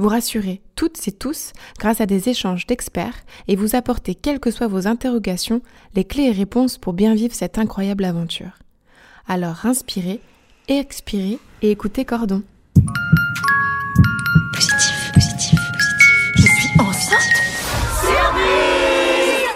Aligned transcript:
Vous 0.00 0.08
rassurer 0.08 0.62
toutes 0.76 1.06
et 1.06 1.12
tous 1.12 1.52
grâce 1.78 2.00
à 2.00 2.06
des 2.06 2.30
échanges 2.30 2.66
d'experts 2.66 3.14
et 3.48 3.56
vous 3.56 3.76
apporter, 3.76 4.14
quelles 4.14 4.40
que 4.40 4.50
soient 4.50 4.66
vos 4.66 4.86
interrogations, 4.86 5.60
les 5.94 6.04
clés 6.04 6.24
et 6.24 6.32
réponses 6.32 6.78
pour 6.78 6.94
bien 6.94 7.14
vivre 7.14 7.34
cette 7.34 7.58
incroyable 7.58 8.04
aventure. 8.04 8.58
Alors 9.28 9.66
inspirez, 9.66 10.20
expirez 10.68 11.38
et 11.60 11.70
écoutez 11.70 12.06
Cordon. 12.06 12.42
Positif, 14.54 15.12
positif, 15.12 15.60
positif. 15.72 16.20
Je 16.36 16.42
suis 16.42 16.80
enceinte 16.80 17.20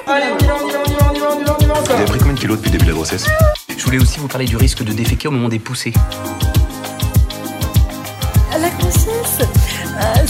Allez, 0.06 0.26
on 0.30 0.38
y 0.38 0.46
va, 0.46 0.56
on 0.62 0.68
y 0.68 0.72
va, 0.72 0.82
on 0.82 0.92
y 0.92 0.92
va, 0.92 1.00
on 1.10 1.14
y 1.14 1.18
va, 1.20 1.30
on 1.30 1.40
y 1.40 1.44
va, 1.44 1.56
on 1.58 1.60
y 1.60 1.66
va, 1.66 1.80
Vous 1.80 1.92
avez 1.92 2.04
pris 2.04 2.18
combien 2.18 2.34
de 2.34 2.38
kilos 2.38 2.58
depuis 2.58 2.70
le 2.70 2.78
début 2.78 2.84
de 2.84 2.90
la 2.90 2.96
grossesse? 2.96 3.26
Je 3.76 3.84
voulais 3.84 3.98
aussi 3.98 4.18
vous 4.18 4.28
parler 4.28 4.44
du 4.44 4.58
risque 4.58 4.84
de 4.84 4.92
déféquer 4.92 5.28
au 5.28 5.30
moment 5.30 5.48
des 5.48 5.58
poussées. 5.58 5.94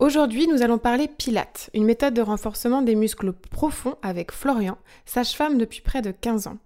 Aujourd'hui, 0.00 0.48
nous 0.48 0.62
allons 0.62 0.78
parler 0.78 1.08
Pilates, 1.08 1.68
une 1.74 1.84
méthode 1.84 2.14
de 2.14 2.22
renforcement 2.22 2.80
des 2.80 2.94
muscles 2.94 3.34
profonds 3.34 3.96
avec 4.00 4.32
Florian, 4.32 4.78
sage-femme 5.04 5.58
depuis 5.58 5.82
près 5.82 6.00
de 6.00 6.10
15 6.10 6.46
ans. 6.46 6.56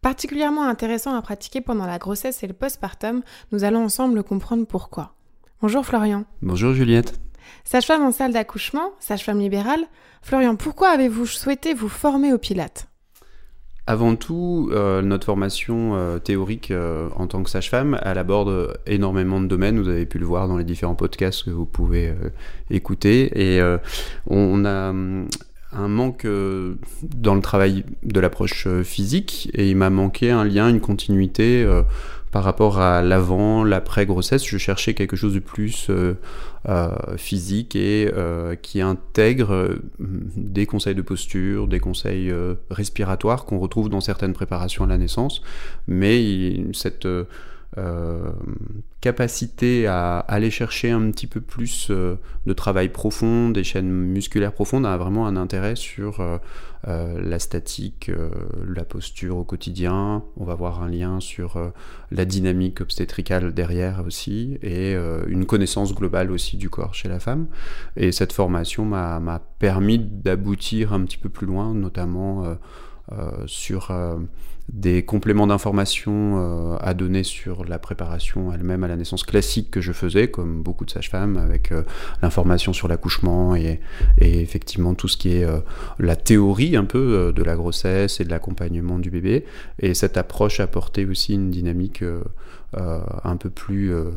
Particulièrement 0.00 0.64
intéressant 0.64 1.14
à 1.14 1.20
pratiquer 1.20 1.60
pendant 1.60 1.84
la 1.84 1.98
grossesse 1.98 2.42
et 2.42 2.46
le 2.46 2.54
postpartum, 2.54 3.20
nous 3.52 3.64
allons 3.64 3.84
ensemble 3.84 4.24
comprendre 4.24 4.64
pourquoi. 4.66 5.12
Bonjour 5.60 5.84
Florian. 5.84 6.24
Bonjour 6.40 6.72
Juliette. 6.72 7.20
Sage-femme 7.64 8.04
en 8.04 8.10
salle 8.10 8.32
d'accouchement, 8.32 8.92
sage-femme 9.00 9.40
libérale, 9.40 9.84
Florian, 10.22 10.56
pourquoi 10.56 10.88
avez-vous 10.88 11.26
souhaité 11.26 11.74
vous 11.74 11.90
former 11.90 12.32
au 12.32 12.38
Pilates? 12.38 12.88
Avant 13.88 14.14
tout, 14.14 14.70
euh, 14.70 15.02
notre 15.02 15.26
formation 15.26 15.96
euh, 15.96 16.20
théorique 16.20 16.70
euh, 16.70 17.08
en 17.16 17.26
tant 17.26 17.42
que 17.42 17.50
sage-femme, 17.50 17.98
elle 18.04 18.16
aborde 18.16 18.78
énormément 18.86 19.40
de 19.40 19.48
domaines. 19.48 19.80
Vous 19.80 19.88
avez 19.88 20.06
pu 20.06 20.18
le 20.18 20.26
voir 20.26 20.46
dans 20.46 20.56
les 20.56 20.62
différents 20.62 20.94
podcasts 20.94 21.44
que 21.44 21.50
vous 21.50 21.66
pouvez 21.66 22.14
écouter. 22.70 23.32
Et 23.34 23.60
on, 24.28 24.64
a 24.64 24.90
hum, 24.90 25.26
un 25.72 25.88
manque 25.88 26.26
dans 27.02 27.34
le 27.34 27.40
travail 27.40 27.84
de 28.04 28.20
l'approche 28.20 28.68
physique 28.84 29.50
et 29.54 29.68
il 29.68 29.76
m'a 29.76 29.90
manqué 29.90 30.30
un 30.30 30.44
lien, 30.44 30.68
une 30.68 30.80
continuité 30.80 31.66
par 32.32 32.44
rapport 32.44 32.80
à 32.80 33.02
l'avant, 33.02 33.62
l'après-grossesse. 33.62 34.44
Je 34.44 34.56
cherchais 34.56 34.94
quelque 34.94 35.16
chose 35.16 35.34
de 35.34 35.38
plus 35.38 35.88
euh, 35.90 36.14
euh, 36.66 36.90
physique 37.18 37.76
et 37.76 38.10
euh, 38.12 38.56
qui 38.56 38.80
intègre 38.80 39.76
des 40.00 40.64
conseils 40.64 40.94
de 40.94 41.02
posture, 41.02 41.68
des 41.68 41.78
conseils 41.78 42.32
respiratoires 42.70 43.44
qu'on 43.44 43.58
retrouve 43.58 43.90
dans 43.90 44.00
certaines 44.00 44.32
préparations 44.32 44.84
à 44.84 44.86
la 44.86 44.98
naissance, 44.98 45.42
mais 45.86 46.64
cette 46.72 47.06
capacité 49.00 49.86
à 49.86 50.18
aller 50.18 50.50
chercher 50.50 50.90
un 50.90 51.10
petit 51.10 51.26
peu 51.26 51.40
plus 51.40 51.88
euh, 51.90 52.16
de 52.46 52.52
travail 52.52 52.88
profond, 52.90 53.50
des 53.50 53.64
chaînes 53.64 53.90
musculaires 53.90 54.52
profondes, 54.52 54.86
a 54.86 54.96
vraiment 54.96 55.26
un 55.26 55.36
intérêt 55.36 55.74
sur 55.74 56.20
euh, 56.20 56.38
euh, 56.86 57.20
la 57.20 57.38
statique, 57.38 58.10
euh, 58.10 58.30
la 58.68 58.84
posture 58.84 59.38
au 59.38 59.44
quotidien. 59.44 60.22
On 60.36 60.44
va 60.44 60.54
voir 60.54 60.82
un 60.82 60.88
lien 60.88 61.18
sur 61.18 61.56
euh, 61.56 61.70
la 62.10 62.24
dynamique 62.24 62.80
obstétricale 62.80 63.54
derrière 63.54 64.04
aussi, 64.06 64.58
et 64.62 64.94
euh, 64.94 65.24
une 65.26 65.46
connaissance 65.46 65.94
globale 65.94 66.30
aussi 66.30 66.56
du 66.56 66.70
corps 66.70 66.94
chez 66.94 67.08
la 67.08 67.20
femme. 67.20 67.46
Et 67.96 68.12
cette 68.12 68.32
formation 68.32 68.84
m'a 68.84 69.40
permis 69.58 69.98
d'aboutir 69.98 70.92
un 70.92 71.04
petit 71.04 71.18
peu 71.18 71.28
plus 71.28 71.46
loin, 71.46 71.74
notamment 71.74 72.44
euh, 72.44 72.48
euh, 72.50 72.56
sur 73.46 73.90
euh, 73.90 74.16
des 74.68 75.04
compléments 75.04 75.46
d'informations 75.46 76.38
euh, 76.38 76.76
à 76.80 76.94
donner 76.94 77.24
sur 77.24 77.64
la 77.64 77.78
préparation 77.78 78.52
elle-même 78.52 78.84
à 78.84 78.88
la 78.88 78.96
naissance 78.96 79.24
classique 79.24 79.70
que 79.70 79.80
je 79.80 79.92
faisais, 79.92 80.28
comme 80.28 80.62
beaucoup 80.62 80.84
de 80.84 80.90
sages-femmes, 80.90 81.36
avec 81.36 81.72
euh, 81.72 81.82
l'information 82.22 82.72
sur 82.72 82.88
l'accouchement 82.88 83.54
et, 83.54 83.80
effectivement 84.18 84.94
tout 84.94 85.08
ce 85.08 85.16
qui 85.16 85.36
est 85.36 85.44
euh, 85.44 85.60
la 85.98 86.16
théorie 86.16 86.76
un 86.76 86.84
peu 86.84 86.98
euh, 86.98 87.32
de 87.32 87.42
la 87.42 87.56
grossesse 87.56 88.20
et 88.20 88.24
de 88.24 88.30
l'accompagnement 88.30 88.98
du 88.98 89.10
bébé. 89.10 89.44
Et 89.78 89.94
cette 89.94 90.16
approche 90.16 90.60
apportait 90.60 91.04
aussi 91.04 91.34
une 91.34 91.50
dynamique 91.50 92.02
euh, 92.02 92.22
euh, 92.78 93.00
un 93.24 93.36
peu 93.36 93.50
plus 93.50 93.92
euh, 93.92 94.10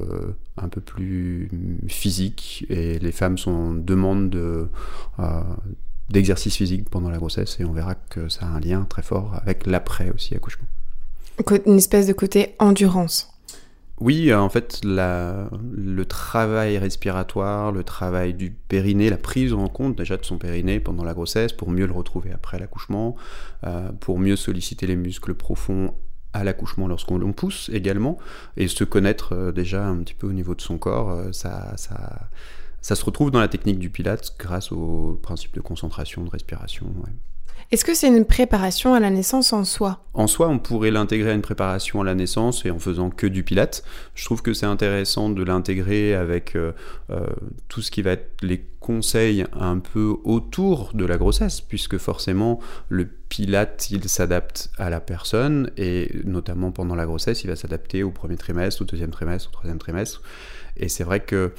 un 0.56 0.70
peu 0.70 0.80
plus 0.80 1.50
physique 1.90 2.66
et 2.70 3.00
les 3.00 3.12
femmes 3.12 3.38
sont 3.38 3.52
en 3.52 3.74
demande 3.74 4.30
de 4.30 4.70
euh, 5.20 5.42
d'exercice 6.10 6.56
physique 6.56 6.90
pendant 6.90 7.10
la 7.10 7.18
grossesse 7.18 7.58
et 7.60 7.66
on 7.66 7.72
verra 7.74 7.96
que 7.96 8.30
ça 8.30 8.46
a 8.46 8.50
un 8.50 8.60
lien 8.60 8.86
très 8.90 9.02
fort 9.02 9.34
avec 9.42 9.66
l'après 9.66 10.12
aussi 10.12 10.36
accouchement. 10.36 10.68
Co- 11.46 11.58
Une 11.66 11.78
espèce 11.78 12.08
de 12.08 12.14
côté 12.14 12.56
endurance. 12.60 13.32
Oui, 14.02 14.30
euh, 14.30 14.40
en 14.40 14.50
fait, 14.50 14.82
la- 14.84 15.50
le 15.72 16.06
travail 16.06 16.78
respiratoire, 16.78 17.72
le 17.72 17.84
travail 17.84 18.34
du 18.34 18.52
périnée, 18.52 19.10
la 19.10 19.18
prise 19.18 19.54
en 19.54 19.68
compte 19.68 19.96
déjà 19.98 20.18
de 20.18 20.26
son 20.26 20.38
périnée 20.38 20.82
pendant 20.82 21.04
la 21.06 21.14
grossesse 21.14 21.54
pour 21.54 21.72
mieux 21.72 21.86
le 21.88 21.94
retrouver 21.94 22.32
après 22.34 22.60
l'accouchement, 22.60 23.16
euh, 23.66 23.92
pour 24.00 24.20
mieux 24.20 24.36
solliciter 24.36 24.86
les 24.86 24.98
muscles 24.98 25.34
profonds 25.34 25.94
à 26.34 26.44
l'accouchement 26.44 26.88
lorsqu'on 26.90 27.18
l'on 27.18 27.32
pousse 27.32 27.70
également, 27.74 28.18
et 28.58 28.68
se 28.68 28.84
connaître 28.84 29.34
euh, 29.34 29.52
déjà 29.54 29.88
un 29.88 29.96
petit 30.00 30.14
peu 30.14 30.28
au 30.28 30.34
niveau 30.34 30.56
de 30.56 30.62
son 30.62 30.78
corps, 30.78 31.10
euh, 31.12 31.32
ça, 31.32 31.72
ça, 31.78 32.28
ça 32.86 32.94
se 32.94 33.04
retrouve 33.04 33.32
dans 33.32 33.40
la 33.40 33.48
technique 33.48 33.80
du 33.80 33.90
Pilates 33.90 34.36
grâce 34.38 34.72
au 34.72 35.20
principe 35.24 35.56
de 35.56 35.60
concentration, 35.60 36.24
de 36.24 36.30
respiration. 36.30 36.86
ouais. 36.86 37.12
Est-ce 37.72 37.84
que 37.84 37.96
c'est 37.96 38.10
une 38.10 38.26
préparation 38.26 38.94
à 38.94 39.00
la 39.00 39.10
naissance 39.10 39.54
en 39.54 39.64
soi? 39.64 40.06
En 40.14 40.28
soi, 40.28 40.50
on 40.50 40.60
pourrait 40.60 40.92
l'intégrer 40.92 41.32
à 41.32 41.34
une 41.34 41.42
préparation 41.42 42.02
à 42.02 42.04
la 42.04 42.14
naissance 42.14 42.64
et 42.64 42.70
en 42.70 42.78
faisant 42.78 43.10
que 43.10 43.26
du 43.26 43.42
pilate. 43.42 43.84
Je 44.14 44.24
trouve 44.24 44.44
que 44.44 44.54
c'est 44.54 44.68
intéressant 44.68 45.32
de 45.32 45.44
l'intégrer 45.44 46.14
avec 46.14 46.56
euh, 46.56 46.74
euh, 47.10 47.26
tout 47.70 47.82
ce 47.82 47.90
qui 47.90 48.04
va 48.04 48.12
être 48.12 48.44
les 48.44 48.64
conseils 48.80 49.48
un 49.60 49.80
peu 49.80 50.18
autour 50.24 50.92
de 50.94 51.06
la 51.06 51.18
grossesse, 51.18 51.62
puisque 51.62 51.98
forcément 51.98 52.60
le 52.90 53.08
pilate, 53.08 53.90
il 53.90 54.08
s'adapte 54.08 54.70
à 54.78 54.92
la 54.92 55.00
personne 55.00 55.72
et 55.76 56.12
notamment 56.24 56.72
pendant 56.72 56.94
la 56.94 57.08
grossesse, 57.08 57.44
il 57.44 57.48
va 57.48 57.56
s'adapter 57.56 58.04
au 58.04 58.12
premier 58.12 58.38
trimestre, 58.38 58.84
au 58.84 58.86
deuxième 58.86 59.10
trimestre, 59.10 59.50
au 59.50 59.54
troisième 59.54 59.80
trimestre. 59.80 60.22
Et 60.78 60.88
c'est 60.88 61.04
vrai 61.04 61.22
que 61.22 61.52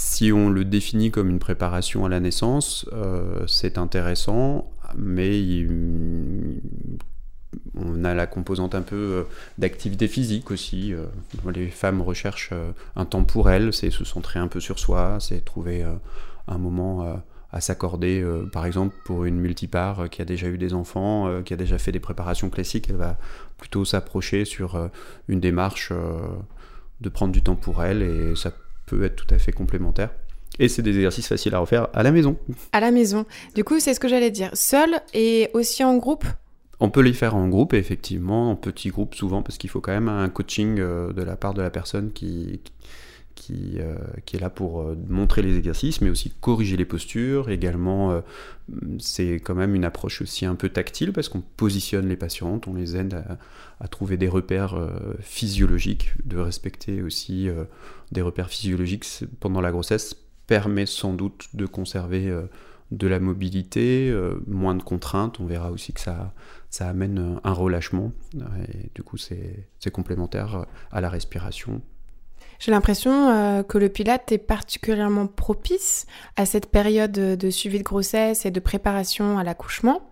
si 0.00 0.30
on 0.30 0.48
le 0.48 0.64
définit 0.64 1.10
comme 1.10 1.28
une 1.28 1.40
préparation 1.40 2.04
à 2.06 2.08
la 2.08 2.20
naissance, 2.20 2.88
euh, 2.92 3.44
c'est 3.48 3.78
intéressant, 3.78 4.70
mais 4.96 5.66
on 7.74 8.04
a 8.04 8.14
la 8.14 8.28
composante 8.28 8.76
un 8.76 8.82
peu 8.82 8.94
euh, 8.94 9.24
d'activité 9.58 10.06
physique 10.06 10.52
aussi. 10.52 10.94
euh, 10.94 11.06
les 11.52 11.66
femmes 11.66 12.00
recherchent 12.00 12.52
un 12.94 13.04
temps 13.06 13.24
pour 13.24 13.50
elles, 13.50 13.72
c'est 13.72 13.90
se 13.90 14.04
centrer 14.04 14.38
un 14.38 14.46
peu 14.46 14.60
sur 14.60 14.78
soi, 14.78 15.18
c'est 15.18 15.44
trouver 15.44 15.84
un 16.46 16.58
moment 16.58 17.20
à 17.50 17.60
s'accorder. 17.60 18.24
par 18.52 18.66
exemple, 18.66 18.94
pour 19.04 19.24
une 19.24 19.40
multipare 19.40 20.08
qui 20.10 20.22
a 20.22 20.24
déjà 20.24 20.46
eu 20.46 20.58
des 20.58 20.74
enfants, 20.74 21.42
qui 21.42 21.54
a 21.54 21.56
déjà 21.56 21.76
fait 21.76 21.90
des 21.90 21.98
préparations 21.98 22.50
classiques, 22.50 22.88
elle 22.88 22.96
va 22.96 23.18
plutôt 23.56 23.84
s'approcher 23.84 24.44
sur 24.44 24.90
une 25.26 25.40
démarche 25.40 25.92
de 27.00 27.08
prendre 27.08 27.32
du 27.32 27.42
temps 27.42 27.56
pour 27.56 27.82
elle 27.82 28.02
et 28.02 28.36
ça 28.36 28.52
peut 28.88 29.02
être 29.04 29.16
tout 29.16 29.34
à 29.34 29.38
fait 29.38 29.52
complémentaire. 29.52 30.10
Et 30.58 30.68
c'est 30.68 30.82
des 30.82 30.96
exercices 30.96 31.28
faciles 31.28 31.54
à 31.54 31.60
refaire 31.60 31.88
à 31.92 32.02
la 32.02 32.10
maison. 32.10 32.36
À 32.72 32.80
la 32.80 32.90
maison. 32.90 33.26
Du 33.54 33.62
coup, 33.62 33.78
c'est 33.78 33.94
ce 33.94 34.00
que 34.00 34.08
j'allais 34.08 34.30
dire. 34.30 34.50
Seul 34.54 35.00
et 35.14 35.50
aussi 35.54 35.84
en 35.84 35.96
groupe? 35.96 36.24
On 36.80 36.90
peut 36.90 37.00
les 37.00 37.12
faire 37.12 37.36
en 37.36 37.48
groupe, 37.48 37.74
effectivement, 37.74 38.50
en 38.50 38.56
petits 38.56 38.90
groupes 38.90 39.14
souvent, 39.14 39.42
parce 39.42 39.58
qu'il 39.58 39.70
faut 39.70 39.80
quand 39.80 39.92
même 39.92 40.08
un 40.08 40.28
coaching 40.28 40.78
euh, 40.78 41.12
de 41.12 41.22
la 41.22 41.36
part 41.36 41.54
de 41.54 41.62
la 41.62 41.70
personne 41.70 42.12
qui, 42.12 42.60
qui, 43.38 43.76
euh, 43.78 43.94
qui 44.26 44.36
est 44.36 44.40
là 44.40 44.50
pour 44.50 44.80
euh, 44.80 44.96
montrer 45.08 45.42
les 45.42 45.56
exercices, 45.56 46.00
mais 46.00 46.10
aussi 46.10 46.30
corriger 46.40 46.76
les 46.76 46.84
postures. 46.84 47.50
Également, 47.50 48.10
euh, 48.10 48.20
c'est 48.98 49.34
quand 49.34 49.54
même 49.54 49.76
une 49.76 49.84
approche 49.84 50.20
aussi 50.22 50.44
un 50.44 50.56
peu 50.56 50.68
tactile 50.68 51.12
parce 51.12 51.28
qu'on 51.28 51.40
positionne 51.40 52.08
les 52.08 52.16
patientes, 52.16 52.66
on 52.66 52.74
les 52.74 52.96
aide 52.96 53.14
à, 53.14 53.38
à 53.80 53.88
trouver 53.88 54.16
des 54.16 54.28
repères 54.28 54.76
physiologiques, 55.20 56.12
de 56.24 56.36
respecter 56.36 57.00
aussi 57.00 57.48
des 58.12 58.20
repères 58.20 58.50
physiologiques 58.50 59.06
pendant 59.40 59.60
la 59.60 59.70
grossesse 59.70 60.16
permet 60.46 60.84
sans 60.84 61.14
doute 61.14 61.48
de 61.54 61.64
conserver 61.64 62.30
de 62.90 63.06
la 63.06 63.20
mobilité, 63.20 64.14
moins 64.46 64.74
de 64.74 64.82
contraintes. 64.82 65.40
On 65.40 65.46
verra 65.46 65.70
aussi 65.70 65.94
que 65.94 66.00
ça, 66.00 66.34
ça 66.68 66.88
amène 66.88 67.40
un 67.42 67.52
relâchement 67.52 68.12
et 68.68 68.90
du 68.94 69.02
coup 69.02 69.16
c'est 69.16 69.90
complémentaire 69.90 70.66
à 70.90 71.00
la 71.00 71.08
respiration 71.08 71.80
j'ai 72.58 72.70
l'impression 72.70 73.30
euh, 73.30 73.62
que 73.62 73.78
le 73.78 73.88
pilate 73.88 74.32
est 74.32 74.38
particulièrement 74.38 75.26
propice 75.26 76.06
à 76.36 76.46
cette 76.46 76.70
période 76.70 77.12
de 77.12 77.50
suivi 77.50 77.78
de 77.78 77.84
grossesse 77.84 78.46
et 78.46 78.50
de 78.50 78.60
préparation 78.60 79.38
à 79.38 79.44
l'accouchement. 79.44 80.02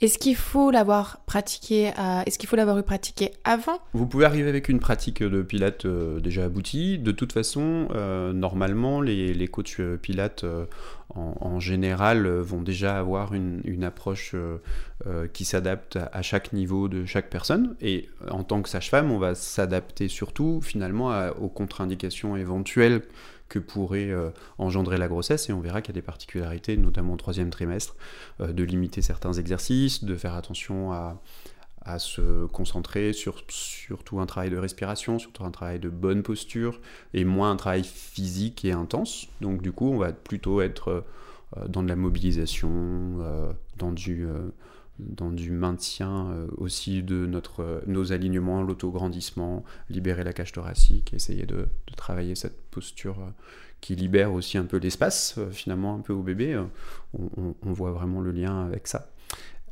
Est-ce 0.00 0.18
qu'il 0.18 0.36
faut 0.36 0.70
l'avoir 0.70 1.20
pratiqué 1.26 1.92
Est-ce 2.26 2.38
qu'il 2.38 2.48
faut 2.48 2.56
l'avoir 2.56 2.78
eu 2.78 2.82
pratiqué 2.82 3.30
avant? 3.44 3.78
Vous 3.94 4.06
pouvez 4.06 4.24
arriver 4.24 4.48
avec 4.48 4.68
une 4.68 4.80
pratique 4.80 5.22
de 5.22 5.42
pilates 5.42 5.86
euh, 5.86 6.20
déjà 6.20 6.44
aboutie. 6.44 6.98
De 6.98 7.12
toute 7.12 7.32
façon, 7.32 7.88
euh, 7.94 8.32
normalement, 8.32 9.00
les, 9.00 9.34
les 9.34 9.48
coachs 9.48 9.80
euh, 9.80 9.96
pilates 9.96 10.44
en, 11.14 11.60
général 11.60 12.26
vont 12.26 12.62
déjà 12.62 12.98
avoir 12.98 13.34
une, 13.34 13.84
approche 13.84 14.34
qui 15.34 15.44
s'adapte 15.44 15.98
à 16.10 16.22
chaque 16.22 16.54
niveau 16.54 16.88
de 16.88 17.04
chaque 17.04 17.28
personne. 17.28 17.76
Et 17.82 18.08
en 18.30 18.44
tant 18.44 18.62
que 18.62 18.68
sage-femme, 18.70 19.12
on 19.12 19.18
va 19.18 19.34
s'adapter 19.34 20.08
surtout 20.08 20.60
finalement 20.62 21.12
aux 21.38 21.50
contre-indications 21.50 22.34
éventuelles 22.34 23.02
que 23.52 23.58
pourrait 23.58 24.10
euh, 24.10 24.30
engendrer 24.56 24.96
la 24.96 25.08
grossesse 25.08 25.50
et 25.50 25.52
on 25.52 25.60
verra 25.60 25.82
qu'il 25.82 25.94
y 25.94 25.98
a 25.98 26.00
des 26.00 26.06
particularités, 26.06 26.78
notamment 26.78 27.12
au 27.12 27.16
troisième 27.16 27.50
trimestre, 27.50 27.94
euh, 28.40 28.50
de 28.50 28.64
limiter 28.64 29.02
certains 29.02 29.34
exercices, 29.34 30.04
de 30.04 30.16
faire 30.16 30.34
attention 30.34 30.92
à, 30.92 31.20
se 31.98 32.46
concentrer 32.46 33.12
sur 33.12 33.42
surtout 33.48 34.20
un 34.20 34.26
travail 34.26 34.50
de 34.50 34.56
respiration, 34.56 35.18
surtout 35.18 35.44
un 35.44 35.50
travail 35.50 35.80
de 35.80 35.88
bonne 35.88 36.22
posture 36.22 36.80
et 37.12 37.24
moins 37.24 37.50
un 37.50 37.56
travail 37.56 37.82
physique 37.82 38.64
et 38.64 38.70
intense. 38.70 39.26
Donc 39.40 39.62
du 39.62 39.72
coup, 39.72 39.90
on 39.90 39.98
va 39.98 40.12
plutôt 40.12 40.60
être 40.60 41.04
euh, 41.56 41.66
dans 41.68 41.82
de 41.82 41.88
la 41.88 41.96
mobilisation, 41.96 43.18
dans 43.76 43.90
du 43.90 44.28
dans 45.08 45.30
du 45.30 45.50
maintien 45.50 46.28
euh, 46.30 46.46
aussi 46.56 47.02
de 47.02 47.26
notre, 47.26 47.60
euh, 47.60 47.80
nos 47.86 48.12
alignements, 48.12 48.62
l'autograndissement, 48.62 49.64
libérer 49.90 50.24
la 50.24 50.32
cage 50.32 50.52
thoracique, 50.52 51.12
essayer 51.14 51.46
de, 51.46 51.66
travailler 51.96 52.34
cette 52.34 52.60
posture 52.70 53.18
euh, 53.20 53.30
qui 53.80 53.94
libère 53.94 54.32
aussi 54.32 54.58
un 54.58 54.64
peu 54.64 54.76
l'espace, 54.76 55.38
finalement, 55.50 55.94
un 55.94 56.00
peu 56.00 56.12
au 56.12 56.22
bébé. 56.22 56.60
On, 57.14 57.54
voit 57.72 57.90
vraiment 57.90 58.20
le 58.20 58.30
lien 58.30 58.64
avec 58.64 58.86
ça. 58.86 59.10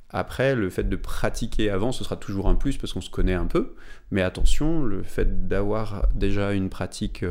Après, 0.08 0.56
le 0.56 0.68
fait 0.68 0.88
de 0.88 0.96
pratiquer 0.96 1.70
avant, 1.70 1.92
ce 1.92 2.02
sera 2.02 2.16
toujours 2.16 2.48
un 2.48 2.56
plus 2.56 2.76
parce 2.76 2.92
qu'on 2.92 3.00
se 3.00 3.10
connaît 3.10 3.34
un 3.34 3.46
peu. 3.46 3.76
Mais 4.10 4.22
attention, 4.22 4.82
le 4.82 5.04
fait 5.04 5.46
d'avoir 5.46 6.08
déjà 6.12 6.52
une 6.54 6.70
pratique 6.70 7.24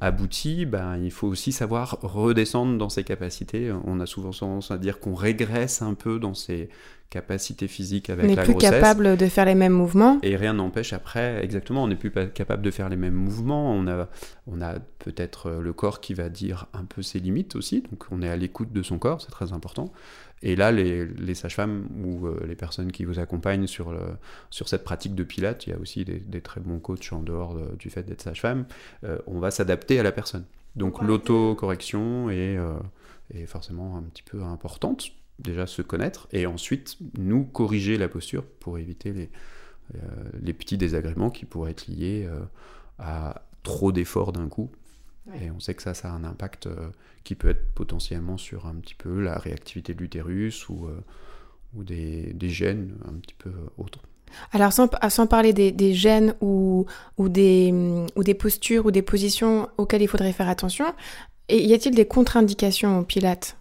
abouti, 0.00 0.66
ben, 0.66 0.96
il 0.98 1.10
faut 1.10 1.26
aussi 1.26 1.52
savoir 1.52 1.98
redescendre 2.02 2.78
dans 2.78 2.88
ses 2.88 3.04
capacités. 3.04 3.72
On 3.84 4.00
a 4.00 4.06
souvent 4.06 4.30
tendance 4.30 4.70
à 4.70 4.78
dire 4.78 5.00
qu'on 5.00 5.14
régresse 5.14 5.82
un 5.82 5.94
peu 5.94 6.18
dans 6.18 6.34
ses 6.34 6.68
capacités 7.08 7.68
physiques 7.68 8.10
avec 8.10 8.24
la 8.24 8.34
grossesse. 8.34 8.48
On 8.48 8.52
n'est 8.52 8.58
plus 8.58 8.70
capable 8.70 9.16
de 9.16 9.26
faire 9.26 9.44
les 9.44 9.54
mêmes 9.54 9.72
mouvements. 9.72 10.18
Et 10.22 10.36
rien 10.36 10.54
n'empêche 10.54 10.92
après, 10.92 11.42
exactement, 11.42 11.84
on 11.84 11.88
n'est 11.88 11.96
plus 11.96 12.10
capable 12.10 12.62
de 12.62 12.70
faire 12.70 12.88
les 12.88 12.96
mêmes 12.96 13.14
mouvements. 13.14 13.72
On 13.72 13.86
a, 13.86 14.08
on 14.46 14.60
a 14.60 14.74
peut-être 14.98 15.50
le 15.50 15.72
corps 15.72 16.00
qui 16.00 16.14
va 16.14 16.28
dire 16.28 16.66
un 16.72 16.84
peu 16.84 17.02
ses 17.02 17.20
limites 17.20 17.54
aussi. 17.56 17.82
Donc 17.82 18.06
on 18.10 18.22
est 18.22 18.28
à 18.28 18.36
l'écoute 18.36 18.72
de 18.72 18.82
son 18.82 18.98
corps, 18.98 19.20
c'est 19.20 19.30
très 19.30 19.52
important. 19.52 19.92
Et 20.42 20.54
là, 20.54 20.70
les, 20.70 21.06
les 21.06 21.34
sages-femmes 21.34 21.86
ou 22.04 22.26
euh, 22.26 22.44
les 22.46 22.56
personnes 22.56 22.92
qui 22.92 23.04
vous 23.04 23.18
accompagnent 23.18 23.66
sur, 23.66 23.90
le, 23.90 24.00
sur 24.50 24.68
cette 24.68 24.84
pratique 24.84 25.14
de 25.14 25.24
pilates, 25.24 25.66
il 25.66 25.70
y 25.70 25.72
a 25.72 25.78
aussi 25.78 26.04
des, 26.04 26.40
très 26.40 26.60
bons 26.60 26.78
coachs 26.78 27.12
en 27.12 27.22
dehors 27.22 27.56
du 27.78 27.88
fait 27.90 28.02
d'être 28.02 28.22
sage-femme, 28.22 28.66
euh, 29.04 29.18
on 29.26 29.38
va 29.38 29.50
s'adapter 29.50 29.98
à 29.98 30.02
la 30.02 30.12
personne. 30.12 30.44
Donc 30.74 31.02
l'autocorrection 31.02 32.28
est, 32.28 32.58
euh, 32.58 32.74
est 33.32 33.46
forcément 33.46 33.96
un 33.96 34.02
petit 34.02 34.22
peu 34.22 34.42
importante, 34.42 35.08
déjà 35.38 35.66
se 35.66 35.80
connaître, 35.80 36.28
et 36.32 36.44
ensuite 36.44 36.98
nous 37.16 37.44
corriger 37.44 37.96
la 37.96 38.08
posture 38.08 38.44
pour 38.44 38.78
éviter 38.78 39.12
les, 39.12 39.30
les 40.42 40.52
petits 40.52 40.76
désagréments 40.76 41.30
qui 41.30 41.46
pourraient 41.46 41.70
être 41.70 41.86
liés 41.86 42.28
à 42.98 43.42
trop 43.62 43.92
d'efforts 43.92 44.32
d'un 44.32 44.48
coup 44.48 44.70
et 45.34 45.50
on 45.50 45.60
sait 45.60 45.74
que 45.74 45.82
ça, 45.82 45.94
ça 45.94 46.08
a 46.08 46.12
un 46.12 46.24
impact 46.24 46.66
euh, 46.66 46.88
qui 47.24 47.34
peut 47.34 47.48
être 47.48 47.72
potentiellement 47.74 48.38
sur 48.38 48.66
un 48.66 48.74
petit 48.76 48.94
peu 48.94 49.20
la 49.20 49.38
réactivité 49.38 49.94
de 49.94 50.00
l'utérus 50.00 50.68
ou, 50.68 50.86
euh, 50.86 51.00
ou 51.74 51.84
des, 51.84 52.32
des, 52.32 52.48
gènes 52.48 52.94
un 53.06 53.14
petit 53.14 53.34
peu 53.34 53.50
autres. 53.76 54.00
Alors 54.52 54.72
sans, 54.72 54.88
sans 55.08 55.26
parler 55.26 55.52
des, 55.52 55.72
des 55.72 55.94
gènes 55.94 56.34
ou, 56.40 56.86
ou, 57.16 57.28
des, 57.28 57.72
ou 58.14 58.22
des 58.22 58.34
postures 58.34 58.86
ou 58.86 58.90
des 58.90 59.02
positions 59.02 59.68
auxquelles 59.78 60.02
il 60.02 60.08
faudrait 60.08 60.32
faire 60.32 60.48
attention, 60.48 60.86
et 61.48 61.64
y 61.64 61.74
a-t-il 61.74 61.94
des 61.94 62.06
contre-indications 62.06 63.00
au 63.00 63.02
pilate? 63.02 63.56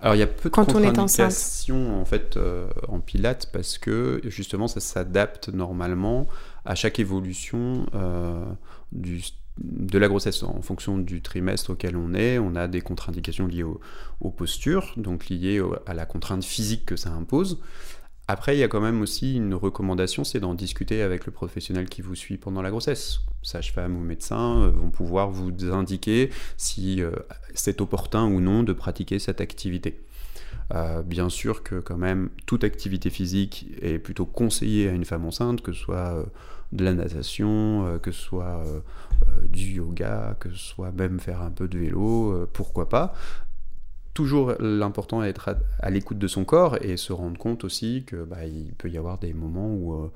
Alors 0.00 0.16
il 0.16 0.18
y 0.18 0.22
a 0.22 0.26
peu 0.26 0.48
de 0.48 0.54
contre-indications 0.54 2.00
en 2.00 2.04
fait 2.04 2.36
euh, 2.36 2.68
en 2.88 2.98
pilates 2.98 3.50
parce 3.52 3.78
que 3.78 4.20
justement 4.24 4.66
ça 4.66 4.80
s'adapte 4.80 5.48
normalement 5.48 6.26
à 6.64 6.74
chaque 6.74 6.98
évolution 6.98 7.86
du 8.90 9.22
de 9.58 9.98
la 9.98 10.08
grossesse 10.08 10.42
en 10.42 10.62
fonction 10.62 10.98
du 10.98 11.20
trimestre 11.20 11.70
auquel 11.70 11.96
on 11.96 12.14
est, 12.14 12.38
on 12.38 12.54
a 12.54 12.68
des 12.68 12.80
contre-indications 12.80 13.46
liées 13.46 13.64
aux 13.64 14.30
postures, 14.30 14.94
donc 14.96 15.28
liées 15.28 15.62
à 15.86 15.94
la 15.94 16.06
contrainte 16.06 16.44
physique 16.44 16.86
que 16.86 16.96
ça 16.96 17.10
impose. 17.10 17.58
Après, 18.28 18.56
il 18.56 18.60
y 18.60 18.62
a 18.62 18.68
quand 18.68 18.80
même 18.80 19.02
aussi 19.02 19.36
une 19.36 19.54
recommandation, 19.54 20.22
c'est 20.22 20.38
d'en 20.38 20.54
discuter 20.54 21.02
avec 21.02 21.26
le 21.26 21.32
professionnel 21.32 21.86
qui 21.86 22.02
vous 22.02 22.14
suit 22.14 22.38
pendant 22.38 22.62
la 22.62 22.70
grossesse. 22.70 23.20
Sage-femme 23.42 23.96
ou 23.96 24.00
médecin 24.00 24.62
euh, 24.62 24.70
vont 24.70 24.90
pouvoir 24.90 25.30
vous 25.30 25.52
indiquer 25.70 26.30
si 26.56 27.02
euh, 27.02 27.10
c'est 27.54 27.80
opportun 27.80 28.24
ou 28.24 28.40
non 28.40 28.62
de 28.62 28.72
pratiquer 28.72 29.18
cette 29.18 29.40
activité. 29.40 30.00
Euh, 30.72 31.02
bien 31.02 31.28
sûr 31.28 31.62
que 31.64 31.80
quand 31.80 31.98
même 31.98 32.30
toute 32.46 32.62
activité 32.62 33.10
physique 33.10 33.66
est 33.82 33.98
plutôt 33.98 34.24
conseillée 34.24 34.88
à 34.88 34.92
une 34.92 35.04
femme 35.04 35.26
enceinte, 35.26 35.60
que 35.60 35.72
ce 35.72 35.80
soit 35.80 36.24
de 36.72 36.84
la 36.84 36.94
natation, 36.94 37.98
que 38.02 38.10
ce 38.10 38.20
soit 38.20 38.64
du 39.48 39.74
yoga, 39.74 40.36
que 40.40 40.50
ce 40.50 40.56
soit 40.56 40.92
même 40.92 41.20
faire 41.20 41.42
un 41.42 41.50
peu 41.50 41.68
de 41.68 41.78
vélo, 41.78 42.32
euh, 42.32 42.48
pourquoi 42.52 42.88
pas. 42.88 43.14
Toujours 44.14 44.54
l'important 44.60 45.22
est 45.22 45.28
d'être 45.28 45.56
à, 45.80 45.90
l'écoute 45.90 46.18
de 46.18 46.28
son 46.28 46.44
corps 46.44 46.76
et 46.82 46.98
se 46.98 47.12
rendre 47.12 47.38
compte 47.38 47.64
aussi 47.64 48.04
que 48.06 48.24
bah, 48.24 48.44
il 48.44 48.74
peut 48.74 48.90
y 48.90 48.98
avoir 48.98 49.18
des 49.18 49.32
moments 49.32 49.72
où 49.72 49.94
euh, 49.94 50.12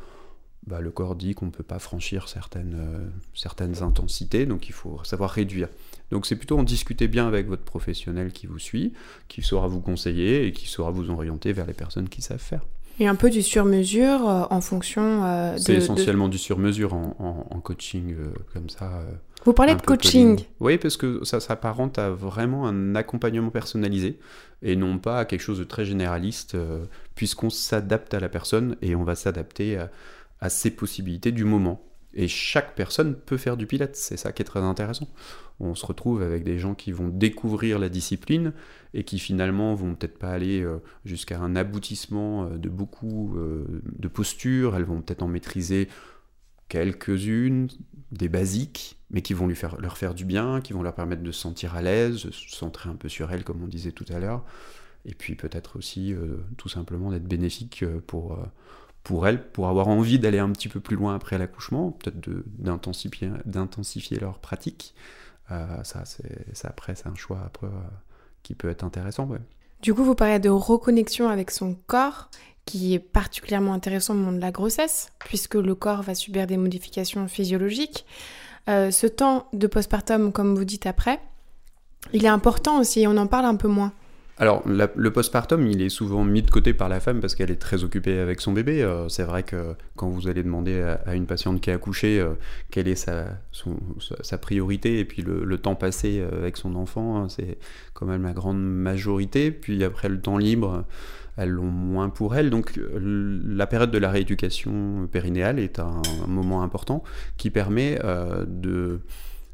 bah, 0.66 0.80
le 0.80 0.90
corps 0.90 1.16
dit 1.16 1.34
qu'on 1.34 1.46
ne 1.46 1.50
peut 1.50 1.62
pas 1.62 1.78
franchir 1.78 2.28
certaines, 2.28 2.76
euh, 2.78 3.08
certaines 3.34 3.82
intensités, 3.82 4.44
donc 4.44 4.68
il 4.68 4.72
faut 4.72 5.02
savoir 5.02 5.30
réduire. 5.30 5.68
Donc 6.10 6.26
c'est 6.26 6.36
plutôt 6.36 6.58
en 6.58 6.62
discuter 6.62 7.08
bien 7.08 7.26
avec 7.26 7.48
votre 7.48 7.64
professionnel 7.64 8.32
qui 8.32 8.46
vous 8.46 8.58
suit, 8.58 8.92
qui 9.28 9.40
saura 9.40 9.66
vous 9.66 9.80
conseiller 9.80 10.46
et 10.46 10.52
qui 10.52 10.66
saura 10.66 10.90
vous 10.90 11.10
orienter 11.10 11.54
vers 11.54 11.66
les 11.66 11.74
personnes 11.74 12.10
qui 12.10 12.20
savent 12.20 12.38
faire. 12.38 12.66
Et 12.98 13.06
un 13.06 13.14
peu 13.14 13.28
du 13.28 13.42
sur-mesure 13.42 14.28
euh, 14.28 14.44
en 14.50 14.60
fonction 14.60 15.24
euh, 15.24 15.54
de... 15.54 15.58
C'est 15.58 15.74
essentiellement 15.74 16.28
du 16.28 16.38
sur-mesure 16.38 16.94
en, 16.94 17.60
coaching 17.62 18.14
euh, 18.14 18.32
comme 18.52 18.70
ça. 18.70 19.02
Vous 19.44 19.52
parlez 19.52 19.74
de 19.74 19.82
coaching 19.82 20.40
Oui, 20.60 20.78
parce 20.78 20.96
que 20.96 21.24
ça 21.24 21.40
s'apparente 21.40 21.98
à 21.98 22.10
vraiment 22.10 22.66
un 22.66 22.94
accompagnement 22.94 23.50
personnalisé 23.50 24.18
et 24.62 24.76
non 24.76 24.98
pas 24.98 25.20
à 25.20 25.24
quelque 25.24 25.40
chose 25.40 25.58
de 25.58 25.64
très 25.64 25.84
généraliste, 25.84 26.56
puisqu'on 27.14 27.50
s'adapte 27.50 28.14
à 28.14 28.20
la 28.20 28.28
personne 28.28 28.76
et 28.82 28.96
on 28.96 29.04
va 29.04 29.14
s'adapter 29.14 29.78
à 30.40 30.48
ses 30.48 30.70
possibilités 30.70 31.32
du 31.32 31.44
moment. 31.44 31.82
Et 32.18 32.28
chaque 32.28 32.74
personne 32.74 33.14
peut 33.14 33.36
faire 33.36 33.58
du 33.58 33.66
pilates, 33.66 33.94
c'est 33.94 34.16
ça 34.16 34.32
qui 34.32 34.40
est 34.40 34.46
très 34.46 34.60
intéressant. 34.60 35.06
On 35.60 35.74
se 35.74 35.84
retrouve 35.84 36.22
avec 36.22 36.44
des 36.44 36.58
gens 36.58 36.74
qui 36.74 36.90
vont 36.90 37.08
découvrir 37.08 37.78
la 37.78 37.90
discipline 37.90 38.54
et 38.94 39.04
qui 39.04 39.18
finalement 39.18 39.74
vont 39.74 39.94
peut-être 39.94 40.18
pas 40.18 40.30
aller 40.30 40.62
euh, 40.62 40.78
jusqu'à 41.04 41.38
un 41.38 41.54
aboutissement 41.56 42.46
euh, 42.46 42.56
de 42.56 42.70
beaucoup 42.70 43.36
euh, 43.36 43.82
de 43.98 44.08
postures, 44.08 44.76
elles 44.76 44.84
vont 44.84 45.02
peut-être 45.02 45.22
en 45.22 45.28
maîtriser 45.28 45.88
quelques-unes, 46.70 47.68
des 48.12 48.30
basiques, 48.30 48.98
mais 49.10 49.20
qui 49.20 49.34
vont 49.34 49.46
lui 49.46 49.54
faire, 49.54 49.78
leur 49.78 49.98
faire 49.98 50.14
du 50.14 50.24
bien, 50.24 50.62
qui 50.62 50.72
vont 50.72 50.82
leur 50.82 50.94
permettre 50.94 51.22
de 51.22 51.32
se 51.32 51.40
sentir 51.40 51.74
à 51.74 51.82
l'aise, 51.82 52.30
se 52.30 52.56
centrer 52.56 52.88
un 52.88 52.96
peu 52.96 53.10
sur 53.10 53.30
elles, 53.30 53.44
comme 53.44 53.62
on 53.62 53.68
disait 53.68 53.92
tout 53.92 54.06
à 54.08 54.18
l'heure, 54.18 54.42
et 55.04 55.14
puis 55.14 55.34
peut-être 55.34 55.76
aussi 55.76 56.14
tout 56.56 56.68
simplement 56.68 57.12
d'être 57.12 57.28
bénéfique 57.28 57.84
pour 58.08 58.36
pour 59.06 59.28
elles, 59.28 59.40
pour 59.40 59.68
avoir 59.68 59.86
envie 59.86 60.18
d'aller 60.18 60.40
un 60.40 60.50
petit 60.50 60.68
peu 60.68 60.80
plus 60.80 60.96
loin 60.96 61.14
après 61.14 61.38
l'accouchement, 61.38 61.92
peut-être 61.92 62.28
d'intensifier, 62.58 64.18
leur 64.18 64.40
pratique. 64.40 64.96
Euh, 65.52 65.64
ça, 65.84 66.04
c'est, 66.04 66.66
après, 66.66 66.96
c'est 66.96 67.06
un 67.06 67.14
choix 67.14 67.40
après, 67.46 67.68
euh, 67.68 67.88
qui 68.42 68.56
peut 68.56 68.68
être 68.68 68.82
intéressant. 68.82 69.28
Du 69.80 69.94
coup, 69.94 70.02
vous 70.02 70.16
parlez 70.16 70.40
de 70.40 70.48
reconnexion 70.48 71.28
avec 71.28 71.52
son 71.52 71.76
corps, 71.86 72.30
qui 72.64 72.94
est 72.94 72.98
particulièrement 72.98 73.74
intéressant 73.74 74.14
au 74.14 74.16
moment 74.16 74.32
de 74.32 74.40
la 74.40 74.50
grossesse, 74.50 75.12
puisque 75.20 75.54
le 75.54 75.76
corps 75.76 76.02
va 76.02 76.16
subir 76.16 76.48
des 76.48 76.56
modifications 76.56 77.28
physiologiques. 77.28 78.06
euh, 78.68 78.90
ce 78.90 79.06
temps 79.06 79.46
de 79.52 79.68
postpartum, 79.68 80.32
comme 80.32 80.56
vous 80.56 80.64
dites 80.64 80.86
après, 80.86 81.20
il 82.12 82.24
est 82.24 82.28
important 82.28 82.80
aussi, 82.80 83.06
on 83.06 83.16
en 83.18 83.28
parle 83.28 83.44
un 83.44 83.54
peu 83.54 83.68
moins. 83.68 83.92
Alors, 84.38 84.62
la- 84.68 84.90
le 84.94 85.10
postpartum, 85.10 85.66
il 85.66 85.80
est 85.80 85.88
souvent 85.88 86.22
mis 86.22 86.42
de 86.42 86.50
côté 86.50 86.74
par 86.74 86.90
la 86.90 87.00
femme 87.00 87.20
parce 87.20 87.34
qu'elle 87.34 87.50
est 87.50 87.60
très 87.60 87.84
occupée 87.84 88.18
avec 88.18 88.42
son 88.42 88.52
bébé. 88.52 88.82
Euh, 88.82 89.08
c'est 89.08 89.22
vrai 89.22 89.42
que 89.42 89.74
quand 89.96 90.08
vous 90.08 90.28
allez 90.28 90.42
demander 90.42 90.82
à, 91.06 91.14
une 91.14 91.24
patiente 91.24 91.62
qui 91.62 91.70
a 91.70 91.74
accouché 91.74 92.20
euh, 92.20 92.34
quelle 92.70 92.86
est 92.86 92.96
sa, 92.96 93.38
priorité 94.38 94.98
et 94.98 95.06
puis 95.06 95.22
le, 95.22 95.56
temps 95.56 95.74
passé 95.74 96.20
euh, 96.20 96.38
avec 96.38 96.58
son 96.58 96.74
enfant, 96.74 97.16
hein, 97.16 97.28
c'est 97.30 97.56
quand 97.94 98.04
même 98.04 98.24
la 98.24 98.34
grande 98.34 98.62
majorité. 98.62 99.50
Puis 99.50 99.82
après, 99.82 100.10
le 100.10 100.20
temps 100.20 100.36
libre, 100.36 100.84
elles 101.38 101.48
l'ont 101.48 101.64
moins 101.64 102.10
pour 102.10 102.36
elles. 102.36 102.50
Donc, 102.50 102.78
la 102.94 103.66
période 103.66 103.90
de 103.90 103.98
la 103.98 104.10
rééducation 104.10 105.08
périnéale 105.10 105.58
est 105.58 105.78
un, 105.78 106.02
moment 106.28 106.62
important 106.62 107.02
qui 107.38 107.48
permet 107.48 107.98
de 108.46 109.00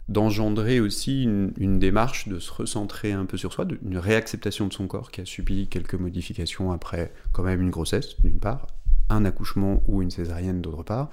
d'engendrer 0.09 0.80
aussi 0.80 1.25
une, 1.25 1.78
démarche 1.78 2.28
de 2.28 2.38
se 2.38 2.52
recentrer 2.52 3.12
un 3.12 3.25
peu 3.25 3.37
sur 3.37 3.52
soi, 3.52 3.66
une 3.85 3.99
réacceptation 3.99 4.66
de 4.66 4.73
son 4.73 4.87
corps 4.87 5.11
qui 5.11 5.21
a 5.21 5.25
subi 5.25 5.68
quelques 5.68 5.94
modifications 5.94 6.73
après 6.73 7.12
quand 7.32 7.42
même 7.42 7.61
une 7.61 7.71
grossesse 7.71 8.21
d'une 8.21 8.38
part, 8.38 8.66
un 9.09 9.25
accouchement 9.25 9.82
ou 9.87 10.02
une 10.02 10.11
césarienne 10.11 10.61
d'autre 10.61 10.82
part, 10.82 11.09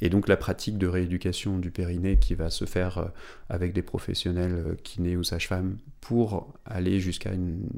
et 0.00 0.08
donc 0.08 0.28
la 0.28 0.36
pratique 0.36 0.78
de 0.78 0.86
rééducation 0.86 1.58
du 1.58 1.70
périnée 1.70 2.18
qui 2.18 2.34
va 2.34 2.50
se 2.50 2.64
faire 2.64 2.98
euh, 2.98 3.04
avec 3.48 3.72
des 3.72 3.82
professionnels 3.82 4.64
euh, 4.66 4.74
kinés 4.82 5.16
ou 5.16 5.24
sages-femmes 5.24 5.76
pour 6.00 6.54
aller 6.64 7.00
jusqu'à 7.00 7.30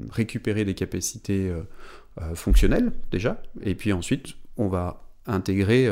récupérer 0.09 0.63
des 0.65 0.75
capacités 0.75 1.49
euh, 1.49 2.35
fonctionnelles 2.35 2.91
déjà, 3.11 3.41
et 3.61 3.75
puis 3.75 3.91
ensuite 3.91 4.35
on 4.55 4.67
va 4.67 5.01
intégrer 5.25 5.89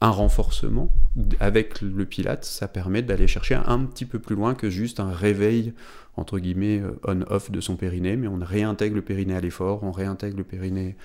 un 0.00 0.10
renforcement 0.10 0.94
avec 1.40 1.82
le 1.82 2.06
pilate, 2.06 2.44
ça 2.44 2.68
permet 2.68 3.02
d'aller 3.02 3.26
chercher 3.26 3.56
un 3.56 3.84
petit 3.84 4.06
peu 4.06 4.18
plus 4.18 4.34
loin 4.36 4.54
que 4.54 4.70
juste 4.70 5.00
un 5.00 5.12
réveil 5.12 5.74
entre 6.16 6.38
guillemets 6.38 6.80
euh, 6.80 6.98
on-off 7.04 7.50
de 7.50 7.60
son 7.60 7.76
périnée, 7.76 8.16
mais 8.16 8.28
on 8.28 8.38
réintègre 8.38 8.96
le 8.96 9.02
périnée 9.02 9.34
à 9.34 9.40
l'effort, 9.40 9.82
on 9.82 9.92
réintègre 9.92 10.36
le 10.36 10.44
périnée 10.44 10.96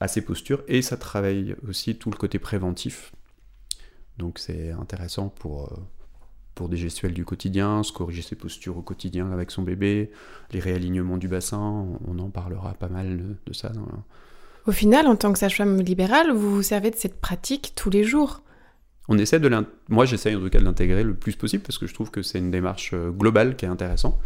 à 0.00 0.08
ses 0.08 0.20
postures, 0.22 0.62
et 0.68 0.80
ça 0.82 0.96
travaille 0.96 1.56
aussi 1.66 1.96
tout 1.96 2.10
le 2.10 2.16
côté 2.16 2.38
préventif. 2.38 3.12
Donc 4.16 4.38
c'est 4.38 4.70
intéressant 4.72 5.28
pour, 5.28 5.72
euh, 5.72 5.76
des 6.68 6.76
gestuels 6.76 7.14
du 7.14 7.24
quotidien, 7.24 7.84
se 7.84 7.92
corriger 7.92 8.20
ses 8.22 8.34
postures 8.34 8.76
au 8.76 8.82
quotidien 8.82 9.30
avec 9.30 9.52
son 9.52 9.62
bébé, 9.62 10.10
les 10.50 10.58
réalignements 10.58 11.16
du 11.16 11.28
bassin, 11.28 11.86
on- 12.08 12.18
en 12.18 12.30
parlera 12.30 12.74
pas 12.74 12.88
mal 12.88 13.36
de, 13.46 13.52
ça 13.52 13.68
dans 13.68 13.86
Au 14.68 14.72
final, 14.72 15.06
en 15.06 15.16
tant 15.16 15.32
que 15.32 15.38
sage-femme 15.38 15.80
libérale, 15.80 16.30
vous 16.30 16.56
vous 16.56 16.62
servez 16.62 16.90
de 16.90 16.96
cette 16.96 17.22
pratique 17.22 17.72
tous 17.74 17.88
les 17.88 18.04
jours. 18.04 18.42
On 19.08 19.16
essaie 19.16 19.40
de 19.40 19.50
moi 19.88 20.04
j'essaie 20.04 20.34
en 20.34 20.40
tout 20.40 20.50
cas 20.50 20.58
de 20.58 20.64
l'intégrer 20.64 21.04
le 21.04 21.14
plus 21.14 21.36
possible 21.36 21.62
parce 21.62 21.78
que 21.78 21.86
je 21.86 21.94
trouve 21.94 22.10
que 22.10 22.20
c'est 22.20 22.38
une 22.38 22.50
démarche 22.50 22.90
euh, 22.92 23.08
globale 23.10 23.56
qui 23.56 23.64
est 23.64 23.68
intéressante. 23.68 24.20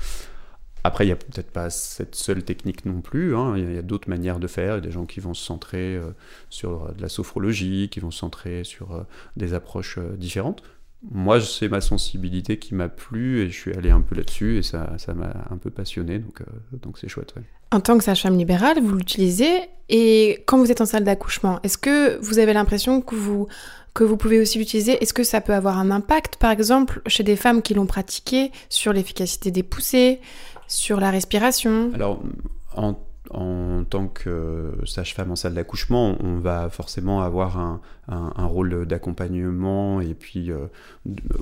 Après, 0.83 1.05
il 1.05 1.07
n'y 1.07 1.13
a 1.13 1.17
peut-être 1.17 1.53
pas 1.53 1.71
cette 1.71 2.17
seule 2.17 2.43
technique 2.43 2.85
non 2.85 3.03
plus. 3.03 3.37
hein. 3.37 3.55
Il 3.57 3.73
y 3.73 3.79
a, 3.79 3.83
d'autres 3.83 4.09
manières 4.09 4.41
de 4.41 4.49
faire. 4.49 4.75
Il 4.75 4.79
y 4.79 4.79
a 4.79 4.81
des 4.81 4.91
gens 4.91 5.07
qui 5.07 5.21
vont 5.21 5.33
se 5.33 5.45
centrer 5.45 5.95
euh, 5.95 6.11
sur 6.51 6.87
euh, 6.87 6.93
de 6.93 7.03
la 7.03 7.09
sophrologie, 7.09 7.89
qui 7.89 8.01
vont 8.01 8.11
se 8.11 8.19
centrer 8.19 8.65
sur 8.65 9.07
des 9.37 9.55
approches 9.55 10.01
différentes. 10.17 10.65
Moi, 11.11 11.41
c'est 11.41 11.69
ma 11.69 11.81
sensibilité 11.81 12.59
qui 12.59 12.75
m'a 12.75 12.89
plu 12.89 13.41
et 13.41 13.51
je 13.51 13.59
suis 13.59 13.75
allé 13.75 13.91
un 13.91 14.01
peu 14.01 14.15
là-dessus 14.15 14.59
et 14.59 14.63
ça 14.63 14.93
ça 14.99 15.15
m'a 15.15 15.33
un 15.51 15.57
peu 15.57 15.71
passionné. 15.71 16.19
Donc, 16.19 16.41
euh, 16.41 16.77
donc 16.81 16.99
c'est 16.99 17.09
chouette. 17.09 17.35
ouais. 17.37 17.43
En 17.73 17.81
tant 17.81 17.97
que 17.97 18.05
sage-femme 18.05 18.37
libérale, 18.37 18.81
vous 18.83 18.95
l'utilisez 18.97 19.69
et 19.89 20.43
quand 20.47 20.59
vous 20.59 20.71
êtes 20.71 20.81
en 20.81 20.87
salle 20.87 21.05
d'accouchement, 21.05 21.59
est-ce 21.63 21.79
que 21.79 22.19
vous 22.21 22.39
avez 22.39 22.53
l'impression 22.53 23.01
que 23.01 23.15
vous, 23.15 23.49
que 23.95 24.05
vous 24.05 24.17
pouvez 24.17 24.41
aussi 24.41 24.59
l'utiliser? 24.59 25.03
Est-ce 25.03 25.15
que 25.15 25.25
ça 25.25 25.41
peut 25.41 25.55
avoir 25.55 25.79
un 25.79 25.91
impact, 25.91 26.37
par 26.37 26.51
exemple, 26.51 27.03
chez 27.07 27.23
des 27.23 27.37
femmes 27.37 27.63
qui 27.63 27.75
l'ont 27.75 27.87
pratiqué, 27.87 28.53
sur 28.69 28.93
l'efficacité 28.93 29.51
des 29.51 29.63
poussées, 29.63 30.21
sur 30.69 31.01
la 31.01 31.11
respiration? 31.11 31.91
Alors, 31.95 32.23
en, 32.77 32.95
en 33.33 33.85
tant 33.85 34.09
que 34.09 34.77
sage-femme 34.85 35.31
en 35.31 35.37
salle 35.37 35.55
d'accouchement, 35.55 36.17
on 36.21 36.39
va 36.39 36.69
forcément 36.71 37.23
avoir 37.23 37.59
un, 37.59 37.81
rôle 38.47 38.87
d'accompagnement 38.87 40.01
et 40.01 40.15
puis 40.15 40.51
euh, 40.51 40.67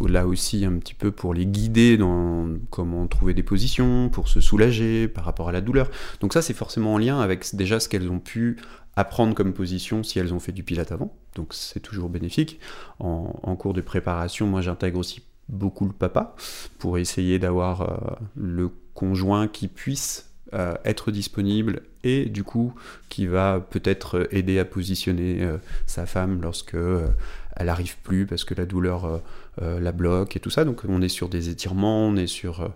là 0.06 0.26
aussi 0.26 0.64
un 0.64 0.75
petit 0.75 0.94
peu 0.94 1.11
pour 1.11 1.35
les 1.35 1.47
guider 1.47 1.97
dans 1.97 2.49
comment 2.70 3.06
trouver 3.06 3.35
des 3.35 3.42
positions, 3.42 4.09
pour 4.09 4.28
se 4.28 4.40
soulager 4.40 5.09
par 5.09 5.25
rapport 5.25 5.49
à 5.49 5.52
la 5.52 5.61
douleur. 5.61 5.90
Donc 6.20 6.32
ça, 6.32 6.42
c'est 6.42 6.54
forcément 6.54 6.94
en 6.94 6.99
lien 6.99 7.20
avec 7.20 7.54
déjà 7.54 7.80
ce 7.80 7.88
qu'elles 7.88 8.11
ont 8.11 8.20
pu 8.20 8.59
apprendre 8.97 9.35
comme 9.35 9.52
position 9.52 10.02
si 10.02 10.18
elles 10.18 10.35
ont 10.35 10.40
fait 10.40 10.52
du 10.52 10.62
pilate 10.62 10.92
avant. 10.92 11.12
Donc 11.35 11.54
c'est 11.54 11.80
toujours 11.80 12.09
bénéfique. 12.09 12.61
En, 12.99 13.35
en 13.42 13.56
cours 13.56 13.75
de 13.75 13.80
préparation, 13.80 14.47
moi 14.47 14.61
j'intègre 14.61 14.99
aussi 14.99 15.23
beaucoup 15.50 15.87
le 15.87 15.92
papa 15.92 16.35
pour 16.78 16.99
essayer 16.99 17.38
d'avoir 17.38 17.82
euh, 17.82 18.14
le 18.37 18.70
conjoint 18.94 19.49
qui 19.49 19.68
puisse 19.68 20.30
euh, 20.54 20.75
être 20.85 21.11
disponible 21.11 21.83
et 22.04 22.26
du 22.26 22.45
coup 22.45 22.75
qui 23.09 23.26
va 23.26 23.61
peut-être 23.61 24.28
aider 24.30 24.59
à 24.59 24.64
positionner 24.64 25.42
euh, 25.42 25.59
sa 25.87 26.07
femme 26.07 26.40
lorsque 26.42 26.75
euh, 26.75 27.09
elle 27.57 27.69
arrive 27.69 27.97
plus 27.99 28.26
parce 28.26 28.45
que 28.45 28.54
la 28.54 28.64
douleur 28.64 29.23
euh, 29.61 29.80
la 29.80 29.92
bloque 29.92 30.37
et 30.37 30.40
tout 30.40 30.49
ça. 30.49 30.64
Donc 30.64 30.83
on 30.88 31.02
est 31.02 31.09
sur 31.09 31.28
des 31.28 31.50
étirements, 31.50 32.07
on 32.07 32.16
est 32.16 32.28
sur 32.28 32.73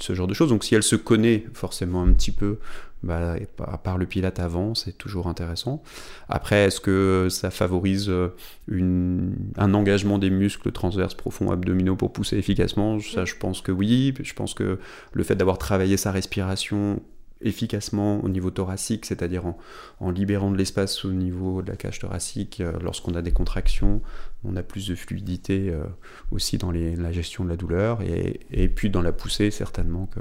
ce 0.00 0.14
genre 0.14 0.26
de 0.26 0.32
choses. 0.32 0.48
Donc 0.48 0.64
si 0.64 0.74
elle 0.74 0.82
se 0.82 0.96
connaît 0.96 1.44
forcément 1.52 2.02
un 2.02 2.12
petit 2.12 2.30
peu, 2.30 2.58
bah, 3.02 3.34
à 3.66 3.78
part 3.78 3.98
le 3.98 4.06
pilate 4.06 4.38
avant, 4.38 4.74
c'est 4.74 4.96
toujours 4.96 5.26
intéressant. 5.26 5.82
Après, 6.28 6.64
est-ce 6.64 6.80
que 6.80 7.26
ça 7.28 7.50
favorise 7.50 8.10
un 8.70 9.74
engagement 9.74 10.18
des 10.18 10.30
muscles 10.30 10.70
transverses 10.70 11.14
profonds 11.14 11.50
abdominaux 11.50 11.96
pour 11.96 12.12
pousser 12.12 12.38
efficacement? 12.38 13.00
Ça, 13.00 13.24
je 13.24 13.34
pense 13.34 13.60
que 13.60 13.72
oui. 13.72 14.14
Je 14.22 14.32
pense 14.32 14.54
que 14.54 14.78
le 15.12 15.22
fait 15.24 15.34
d'avoir 15.34 15.58
travaillé 15.58 15.96
sa 15.96 16.12
respiration 16.12 17.02
efficacement 17.44 18.22
au 18.22 18.28
niveau 18.28 18.50
thoracique, 18.50 19.06
c'est-à-dire 19.06 19.44
en, 20.00 20.10
libérant 20.10 20.50
de 20.50 20.56
l'espace 20.56 21.04
au 21.04 21.12
niveau 21.12 21.62
de 21.62 21.70
la 21.70 21.76
cage 21.76 21.98
thoracique, 21.98 22.60
euh, 22.60 22.72
lorsqu'on 22.80 23.14
a 23.14 23.22
des 23.22 23.32
contractions, 23.32 24.02
on 24.44 24.56
a 24.56 24.62
plus 24.62 24.88
de 24.88 24.94
fluidité 24.94 25.70
euh, 25.70 25.84
aussi 26.30 26.58
dans 26.58 26.70
la 26.70 27.12
gestion 27.12 27.44
de 27.44 27.50
la 27.50 27.56
douleur, 27.56 28.00
et, 28.02 28.68
puis 28.68 28.90
dans 28.90 29.02
la 29.02 29.12
poussée, 29.12 29.50
certainement 29.50 30.06
que 30.06 30.20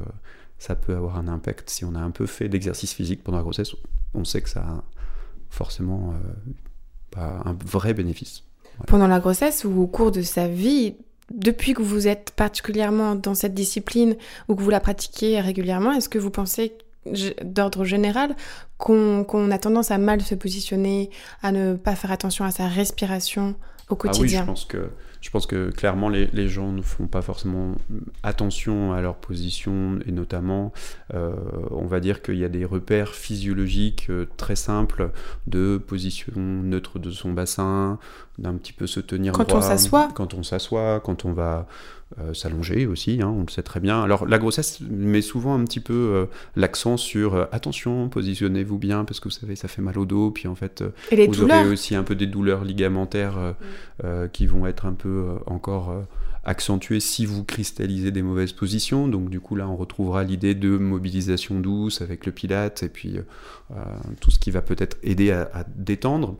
ça 0.57 0.75
peut 0.75 0.95
avoir 0.95 1.17
un 1.17 1.27
impact. 1.27 1.69
Si 1.69 1.85
on 1.85 1.95
a 1.95 1.99
un 1.99 2.11
peu 2.11 2.25
fait 2.25 2.49
d'exercice 2.49 2.93
physique 2.93 3.23
pendant 3.23 3.37
la 3.37 3.43
grossesse, 3.43 3.75
on 4.13 4.23
sait 4.23 4.41
que 4.41 4.49
ça 4.49 4.61
a 4.61 4.83
forcément 5.49 6.13
euh, 7.17 7.19
un 7.45 7.57
vrai 7.65 7.93
bénéfice. 7.93 8.43
Pendant 8.87 9.07
la 9.07 9.19
grossesse 9.19 9.65
ou 9.65 9.81
au 9.81 9.87
cours 9.87 10.11
de 10.11 10.21
sa 10.21 10.47
vie, 10.47 10.95
depuis 11.33 11.73
que 11.73 11.81
vous 11.81 12.07
êtes 12.07 12.31
particulièrement 12.31 13.15
dans 13.15 13.35
cette 13.35 13.53
discipline 13.53 14.15
ou 14.47 14.55
que 14.55 14.61
vous 14.61 14.69
la 14.69 14.79
pratiquez 14.79 15.39
régulièrement, 15.39 15.93
est-ce 15.93 16.09
que 16.09 16.19
vous 16.19 16.31
pensez, 16.31 16.73
d'ordre 17.43 17.83
général, 17.83 18.35
qu'on 18.77 19.51
a 19.51 19.57
tendance 19.57 19.91
à 19.91 19.97
mal 19.97 20.21
se 20.21 20.35
positionner, 20.35 21.09
à 21.41 21.51
ne 21.51 21.75
pas 21.75 21.95
faire 21.95 22.11
attention 22.11 22.45
à 22.45 22.51
sa 22.51 22.67
respiration 22.67 23.55
au 23.89 23.93
Ah 23.93 23.93
oui, 23.93 23.97
quotidien 23.97 24.41
je 24.41 24.45
pense 24.45 24.65
que, 24.65 24.89
je 25.21 25.29
pense 25.29 25.45
que 25.45 25.69
clairement 25.69 26.09
les, 26.09 26.27
les 26.27 26.47
gens 26.47 26.71
ne 26.71 26.81
font 26.81 27.07
pas 27.07 27.21
forcément 27.21 27.75
attention 28.23 28.93
à 28.93 29.01
leur 29.01 29.15
position 29.15 29.99
et 30.05 30.11
notamment, 30.11 30.71
euh, 31.13 31.35
on 31.71 31.85
va 31.85 31.99
dire 31.99 32.21
qu'il 32.21 32.37
y 32.37 32.45
a 32.45 32.49
des 32.49 32.65
repères 32.65 33.13
physiologiques 33.13 34.07
euh, 34.09 34.27
très 34.37 34.55
simples 34.55 35.11
de 35.47 35.77
position 35.77 36.33
neutre 36.35 36.99
de 36.99 37.11
son 37.11 37.33
bassin, 37.33 37.99
d'un 38.37 38.55
petit 38.55 38.73
peu 38.73 38.87
se 38.87 38.99
tenir 38.99 39.33
Quand 39.33 39.53
on 39.53 39.61
s'assoit. 39.61 40.09
quand 40.15 40.33
on 40.33 40.43
s'assoit, 40.43 40.99
quand 40.99 41.25
on 41.25 41.33
va 41.33 41.67
euh, 42.19 42.33
s'allonger 42.33 42.85
aussi, 42.87 43.21
hein, 43.21 43.29
on 43.29 43.41
le 43.41 43.49
sait 43.49 43.63
très 43.63 43.79
bien. 43.79 44.01
Alors 44.03 44.25
la 44.25 44.37
grossesse 44.37 44.79
met 44.81 45.21
souvent 45.21 45.55
un 45.55 45.63
petit 45.63 45.79
peu 45.79 45.93
euh, 45.93 46.25
l'accent 46.55 46.97
sur 46.97 47.35
euh, 47.35 47.45
attention, 47.51 48.09
positionnez-vous 48.09 48.77
bien 48.77 49.05
parce 49.05 49.19
que 49.19 49.29
vous 49.29 49.35
savez 49.35 49.55
ça 49.55 49.67
fait 49.67 49.81
mal 49.81 49.97
au 49.97 50.05
dos, 50.05 50.31
puis 50.31 50.47
en 50.47 50.55
fait 50.55 50.83
vous 51.09 51.33
douleurs 51.33 51.61
aurez 51.61 51.69
aussi 51.71 51.95
un 51.95 52.03
peu 52.03 52.15
des 52.15 52.27
douleurs 52.27 52.65
ligamentaires 52.65 53.55
euh, 54.03 54.27
qui 54.27 54.45
vont 54.45 54.65
être 54.67 54.85
un 54.85 54.93
peu 54.93 55.37
encore 55.45 55.93
accentuées 56.43 56.99
si 56.99 57.25
vous 57.25 57.43
cristallisez 57.43 58.11
des 58.11 58.21
mauvaises 58.21 58.53
positions. 58.53 59.07
Donc 59.07 59.29
du 59.29 59.39
coup 59.39 59.55
là, 59.55 59.69
on 59.69 59.75
retrouvera 59.75 60.23
l'idée 60.23 60.55
de 60.55 60.77
mobilisation 60.77 61.59
douce 61.59 62.01
avec 62.01 62.25
le 62.25 62.31
pilate 62.31 62.83
et 62.83 62.89
puis 62.89 63.19
tout 64.19 64.31
ce 64.31 64.39
qui 64.39 64.51
va 64.51 64.61
peut-être 64.61 64.97
aider 65.03 65.31
à, 65.31 65.49
à 65.53 65.63
détendre. 65.75 66.35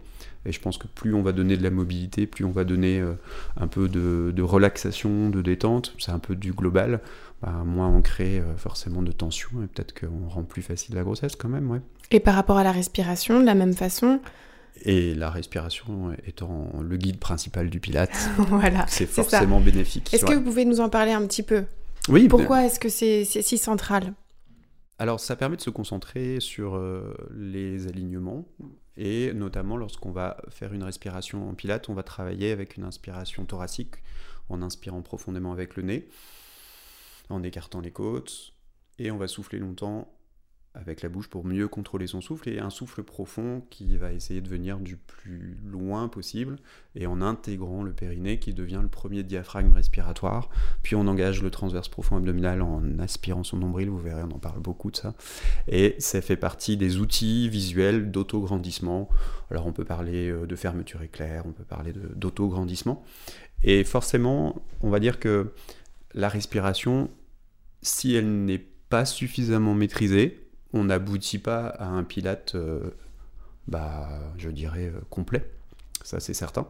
Et 0.46 0.52
je 0.52 0.60
pense 0.60 0.78
que 0.78 0.88
plus 0.88 1.14
on 1.14 1.22
va 1.22 1.32
donner 1.34 1.56
de 1.56 1.64
la 1.64 1.70
mobilité, 1.70 2.26
plus 2.26 2.46
on 2.46 2.52
va 2.52 2.64
donner 2.64 3.00
euh, 3.00 3.14
un 3.60 3.68
peu 3.68 3.88
de, 3.88 4.32
de 4.36 4.42
relaxation, 4.42 5.30
de 5.30 5.42
détente, 5.42 5.94
c'est 6.00 6.12
un 6.12 6.20
peu 6.20 6.36
du 6.36 6.52
global, 6.54 7.00
bah, 7.42 7.52
moins 7.66 7.90
on 7.90 8.02
crée 8.02 8.40
euh, 8.40 8.56
forcément 8.58 9.02
de 9.04 9.12
tension 9.12 9.50
et 9.64 9.68
peut-être 9.68 9.94
qu'on 10.00 10.28
rend 10.30 10.44
plus 10.44 10.62
facile 10.64 10.96
la 10.96 11.04
grossesse 11.04 11.36
quand 11.36 11.50
même, 11.50 11.70
ouais. 11.70 11.82
Et 12.10 12.20
par 12.20 12.34
rapport 12.36 12.58
à 12.58 12.64
la 12.64 12.72
respiration, 12.72 13.40
de 13.40 13.46
la 13.46 13.54
même 13.56 13.74
façon, 13.74 14.20
Et 14.84 15.14
la 15.14 15.30
respiration 15.30 16.12
étant 16.28 16.72
le 16.82 16.98
guide 16.98 17.20
principal 17.20 17.70
du 17.70 17.80
Pilate, 17.80 18.12
voilà. 18.50 18.86
c'est 18.88 19.06
ça. 19.08 19.22
forcément 19.24 19.60
bénéfique. 19.62 20.12
Est-ce 20.14 20.26
que 20.26 20.34
vous 20.34 20.42
pouvez 20.42 20.66
nous 20.66 20.80
en 20.82 20.90
parler 20.90 21.12
un 21.12 21.26
petit 21.28 21.44
peu? 21.44 21.64
Oui, 22.10 22.28
Pourquoi 22.28 22.66
est-ce 22.66 22.80
que 22.80 22.90
c'est 22.90 23.26
c'est 23.26 23.44
si 23.44 23.60
central? 23.60 24.14
Alors, 25.02 25.20
ça 25.20 25.36
permet 25.36 25.58
de 25.58 25.62
se 25.62 25.72
concentrer 25.72 26.40
sur 26.40 26.76
euh, 26.76 27.16
les 27.36 27.88
alignements 27.88 28.46
et 28.98 29.34
notamment 29.34 29.76
lorsqu'on 29.76 30.12
va 30.12 30.38
faire 30.50 30.74
une 30.74 30.84
respiration 30.84 31.50
en 31.50 31.56
pilate, 31.56 31.90
on 31.90 31.96
va 31.96 32.04
travailler 32.04 32.52
avec 32.52 32.78
une 32.78 32.84
inspiration 32.84 33.44
thoracique. 33.46 33.96
en 34.50 34.62
inspirant 34.62 35.02
profondément 35.02 35.54
avec 35.54 35.76
le 35.76 35.82
nez, 35.82 36.08
en 37.30 37.42
écartant 37.42 37.82
les 37.82 37.90
côtes, 37.90 38.54
et 39.00 39.10
on 39.10 39.18
va 39.18 39.28
souffler 39.28 39.58
longtemps 39.58 40.14
avec 40.74 41.02
la 41.02 41.10
bouche 41.10 41.28
pour 41.28 41.46
mieux 41.46 41.68
contrôler 41.68 42.08
son 42.08 42.22
souffle 42.22 42.48
et 42.48 42.60
un 42.60 42.70
souffle 42.70 43.04
profond 43.04 43.62
qui 43.70 43.98
va 43.98 44.14
essayer 44.14 44.40
de 44.40 44.48
venir 44.48 44.80
du 44.80 44.96
plus 44.96 45.58
loin 45.66 46.08
possible 46.08 46.58
et 46.96 47.08
en 47.08 47.22
intégrant 47.22 47.84
le 47.84 47.92
périnée 47.92 48.40
qui 48.40 48.54
devient 48.54 48.80
le 48.82 48.88
premier 48.88 49.24
diaphragme 49.24 49.74
respiratoire. 49.74 50.50
Puis 50.82 50.96
on 50.96 51.08
engage 51.08 51.44
le 51.44 51.52
transverse 51.52 51.90
profond 51.90 52.18
abdominal 52.18 52.62
en 52.62 53.00
aspirant 53.00 53.44
son 53.44 53.58
nombril, 53.58 53.90
vous 53.90 54.00
verrez, 54.00 54.24
on 54.24 54.36
en 54.36 54.40
parle 54.40 54.62
beaucoup 54.62 54.92
de 54.92 54.96
ça. 54.96 55.14
Et 55.68 55.96
ça 56.00 56.22
fait 56.22 56.38
partie 56.38 56.78
des 56.78 56.98
outils 56.98 57.50
visuels 57.50 58.10
d'autograndissement. 58.10 59.10
Alors 59.50 59.68
on 59.68 59.74
peut 59.74 59.86
parler 59.86 60.30
euh, 60.30 60.46
de 60.46 60.56
fermeture 60.56 61.02
éclair, 61.02 61.44
on 61.46 61.52
peut 61.52 61.66
parler 61.66 61.92
d'autograndissement. 62.16 63.04
Et 63.64 63.84
forcément, 63.84 64.62
on 64.82 64.90
va 64.90 65.00
dire 65.02 65.20
que 65.20 65.52
la 66.14 66.30
respiration, 66.30 67.10
si 67.82 68.16
elle 68.16 68.46
n'est 68.46 68.66
pas 68.90 69.06
suffisamment 69.06 69.74
maîtrisée, 69.74 70.51
on 70.74 70.86
n'aboutit 70.86 71.40
pas 71.40 71.68
à 71.68 71.88
un 71.88 72.04
pilate, 72.04 72.56
euh, 72.56 72.92
bah, 73.68 74.10
je 74.38 74.50
dirais, 74.50 74.92
euh, 74.94 75.00
complet. 75.10 75.50
Ça, 76.04 76.20
c'est 76.20 76.34
certain. 76.34 76.68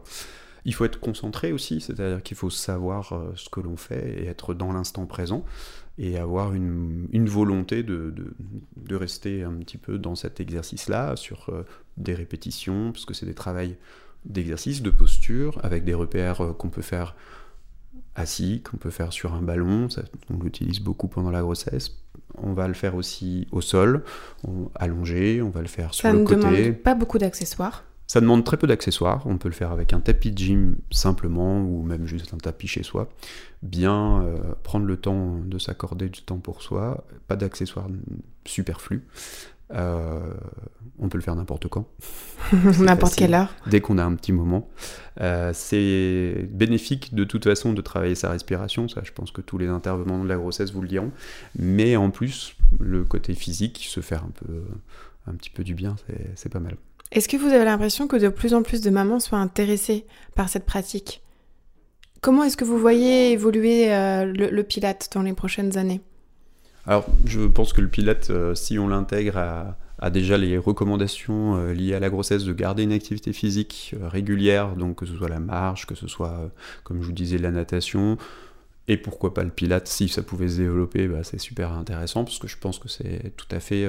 Il 0.64 0.74
faut 0.74 0.84
être 0.84 1.00
concentré 1.00 1.52
aussi, 1.52 1.80
c'est-à-dire 1.80 2.22
qu'il 2.22 2.36
faut 2.36 2.50
savoir 2.50 3.12
euh, 3.12 3.32
ce 3.36 3.48
que 3.48 3.60
l'on 3.60 3.76
fait 3.76 4.22
et 4.22 4.26
être 4.26 4.54
dans 4.54 4.72
l'instant 4.72 5.06
présent 5.06 5.44
et 5.98 6.18
avoir 6.18 6.54
une, 6.54 7.28
volonté 7.28 7.82
de, 7.82 8.14
rester 8.90 9.42
un 9.42 9.52
petit 9.52 9.76
peu 9.76 9.98
dans 9.98 10.14
cet 10.14 10.40
exercice-là, 10.40 11.16
sur 11.16 11.52
des 11.98 12.14
répétitions, 12.14 12.92
parce 12.92 13.04
que 13.04 13.12
c'est 13.12 13.26
des 13.26 13.34
travails 13.34 13.76
d'exercice, 14.24 14.80
de 14.80 14.88
posture, 14.88 15.60
avec 15.62 15.84
des 15.84 15.92
repères 15.92 16.54
qu'on 16.58 16.70
peut 16.70 16.80
faire 16.80 17.14
assis, 18.14 18.62
qu'on 18.62 18.78
peut 18.78 18.90
faire 18.90 19.12
sur 19.12 19.34
un 19.34 19.42
ballon, 19.42 19.88
on 20.30 20.42
l'utilise 20.42 20.80
beaucoup 20.80 21.08
pendant 21.08 21.30
la 21.30 21.42
grossesse. 21.42 22.01
On 22.38 22.52
va 22.52 22.68
le 22.68 22.74
faire 22.74 22.94
aussi 22.94 23.46
au 23.52 23.60
sol, 23.60 24.04
allongé, 24.74 25.42
on 25.42 25.50
va 25.50 25.60
le 25.60 25.68
faire 25.68 25.94
sur 25.94 26.10
le 26.12 26.24
côté. 26.24 26.40
Ça 26.40 26.50
ne 26.50 26.56
demande 26.56 26.76
pas 26.78 26.94
beaucoup 26.94 27.18
d'accessoires. 27.18 27.84
Ça 28.06 28.20
demande 28.20 28.44
très 28.44 28.58
peu 28.58 28.66
d'accessoires. 28.66 29.22
On 29.26 29.38
peut 29.38 29.48
le 29.48 29.54
faire 29.54 29.70
avec 29.72 29.94
un 29.94 30.00
tapis 30.00 30.32
de 30.32 30.38
gym 30.38 30.76
simplement 30.90 31.62
ou 31.62 31.82
même 31.82 32.06
juste 32.06 32.34
un 32.34 32.36
tapis 32.36 32.66
chez 32.66 32.82
soi. 32.82 33.08
Bien 33.62 34.22
euh, 34.22 34.36
prendre 34.62 34.84
le 34.84 34.98
temps 34.98 35.38
de 35.44 35.58
s'accorder 35.58 36.10
du 36.10 36.20
temps 36.20 36.36
pour 36.36 36.60
soi, 36.60 37.04
pas 37.26 37.36
d'accessoires 37.36 37.88
superflus. 38.44 39.06
Euh, 39.74 40.20
on 40.98 41.08
peut 41.08 41.18
le 41.18 41.22
faire 41.22 41.34
n'importe 41.34 41.68
quand. 41.68 41.86
n'importe 42.80 43.16
quelle 43.16 43.34
heure. 43.34 43.54
Dès 43.66 43.80
qu'on 43.80 43.98
a 43.98 44.04
un 44.04 44.14
petit 44.14 44.32
moment. 44.32 44.68
Euh, 45.20 45.52
c'est 45.54 46.48
bénéfique 46.50 47.14
de 47.14 47.24
toute 47.24 47.44
façon 47.44 47.72
de 47.72 47.82
travailler 47.82 48.14
sa 48.14 48.30
respiration, 48.30 48.88
ça 48.88 49.02
je 49.04 49.12
pense 49.12 49.30
que 49.30 49.40
tous 49.40 49.58
les 49.58 49.68
intervenants 49.68 50.22
de 50.22 50.28
la 50.28 50.36
grossesse 50.36 50.72
vous 50.72 50.82
le 50.82 50.88
diront. 50.88 51.10
Mais 51.58 51.96
en 51.96 52.10
plus, 52.10 52.56
le 52.80 53.04
côté 53.04 53.34
physique, 53.34 53.86
se 53.88 54.00
faire 54.00 54.24
un, 54.24 54.30
peu, 54.30 54.62
un 55.26 55.34
petit 55.34 55.50
peu 55.50 55.64
du 55.64 55.74
bien, 55.74 55.96
c'est 56.34 56.50
pas 56.50 56.60
mal. 56.60 56.76
Est-ce 57.10 57.28
que 57.28 57.36
vous 57.36 57.48
avez 57.48 57.64
l'impression 57.64 58.06
que 58.06 58.16
de 58.16 58.28
plus 58.28 58.54
en 58.54 58.62
plus 58.62 58.80
de 58.80 58.88
mamans 58.88 59.20
soient 59.20 59.38
intéressées 59.38 60.06
par 60.34 60.48
cette 60.48 60.64
pratique? 60.64 61.22
Comment 62.22 62.44
est-ce 62.44 62.56
que 62.56 62.64
vous 62.64 62.78
voyez 62.78 63.32
évoluer 63.32 63.92
euh, 63.92 64.24
le 64.24 64.62
Pilate 64.62 65.10
dans 65.12 65.22
les 65.22 65.34
prochaines 65.34 65.76
années? 65.76 66.00
Alors, 66.86 67.06
je 67.24 67.40
pense 67.42 67.72
que 67.72 67.80
le 67.80 67.88
pilote, 67.88 68.28
euh, 68.30 68.54
si 68.54 68.78
on 68.78 68.88
l'intègre 68.88 69.38
à, 69.38 70.10
déjà 70.10 70.36
les 70.36 70.58
recommandations 70.58 71.56
euh, 71.56 71.72
liées 71.72 71.94
à 71.94 72.00
la 72.00 72.10
grossesse 72.10 72.42
de 72.42 72.52
garder 72.52 72.82
une 72.82 72.92
activité 72.92 73.32
physique 73.32 73.94
euh, 74.00 74.08
régulière, 74.08 74.74
donc 74.74 74.96
que 74.96 75.06
ce 75.06 75.14
soit 75.14 75.28
la 75.28 75.38
marche, 75.38 75.86
que 75.86 75.94
ce 75.94 76.08
soit, 76.08 76.50
comme 76.82 77.00
je 77.00 77.06
vous 77.06 77.12
disais, 77.12 77.38
la 77.38 77.52
natation, 77.52 78.18
et 78.88 78.96
pourquoi 78.96 79.32
pas 79.32 79.44
le 79.44 79.50
pilate, 79.50 79.86
si 79.86 80.08
ça 80.08 80.22
pouvait 80.24 80.48
se 80.48 80.56
développer, 80.56 81.06
bah, 81.06 81.22
c'est 81.22 81.38
super 81.38 81.72
intéressant, 81.72 82.24
parce 82.24 82.40
que 82.40 82.48
je 82.48 82.58
pense 82.58 82.80
que 82.80 82.88
c'est 82.88 83.32
tout 83.36 83.46
à 83.52 83.60
fait 83.60 83.88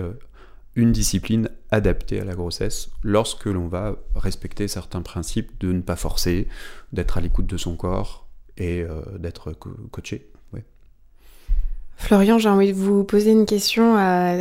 une 0.75 0.91
discipline 0.91 1.49
adaptée 1.71 2.19
à 2.19 2.25
la 2.25 2.35
grossesse 2.35 2.91
lorsque 3.01 3.45
l'on 3.45 3.67
va 3.67 3.95
respecter 4.15 4.67
certains 4.67 5.01
principes 5.01 5.59
de 5.59 5.71
ne 5.73 5.81
pas 5.81 5.95
forcer, 5.95 6.47
d'être 6.91 7.17
à 7.17 7.21
l'écoute 7.21 7.47
de 7.47 7.57
son 7.57 7.75
corps 7.75 8.27
et 8.57 8.85
d'être 9.17 9.53
coaché. 9.91 10.32
Florian, 11.97 12.37
j'ai 12.37 12.49
envie 12.49 12.73
de 12.73 12.77
vous 12.77 13.03
poser 13.03 13.31
une 13.31 13.45
question. 13.45 13.95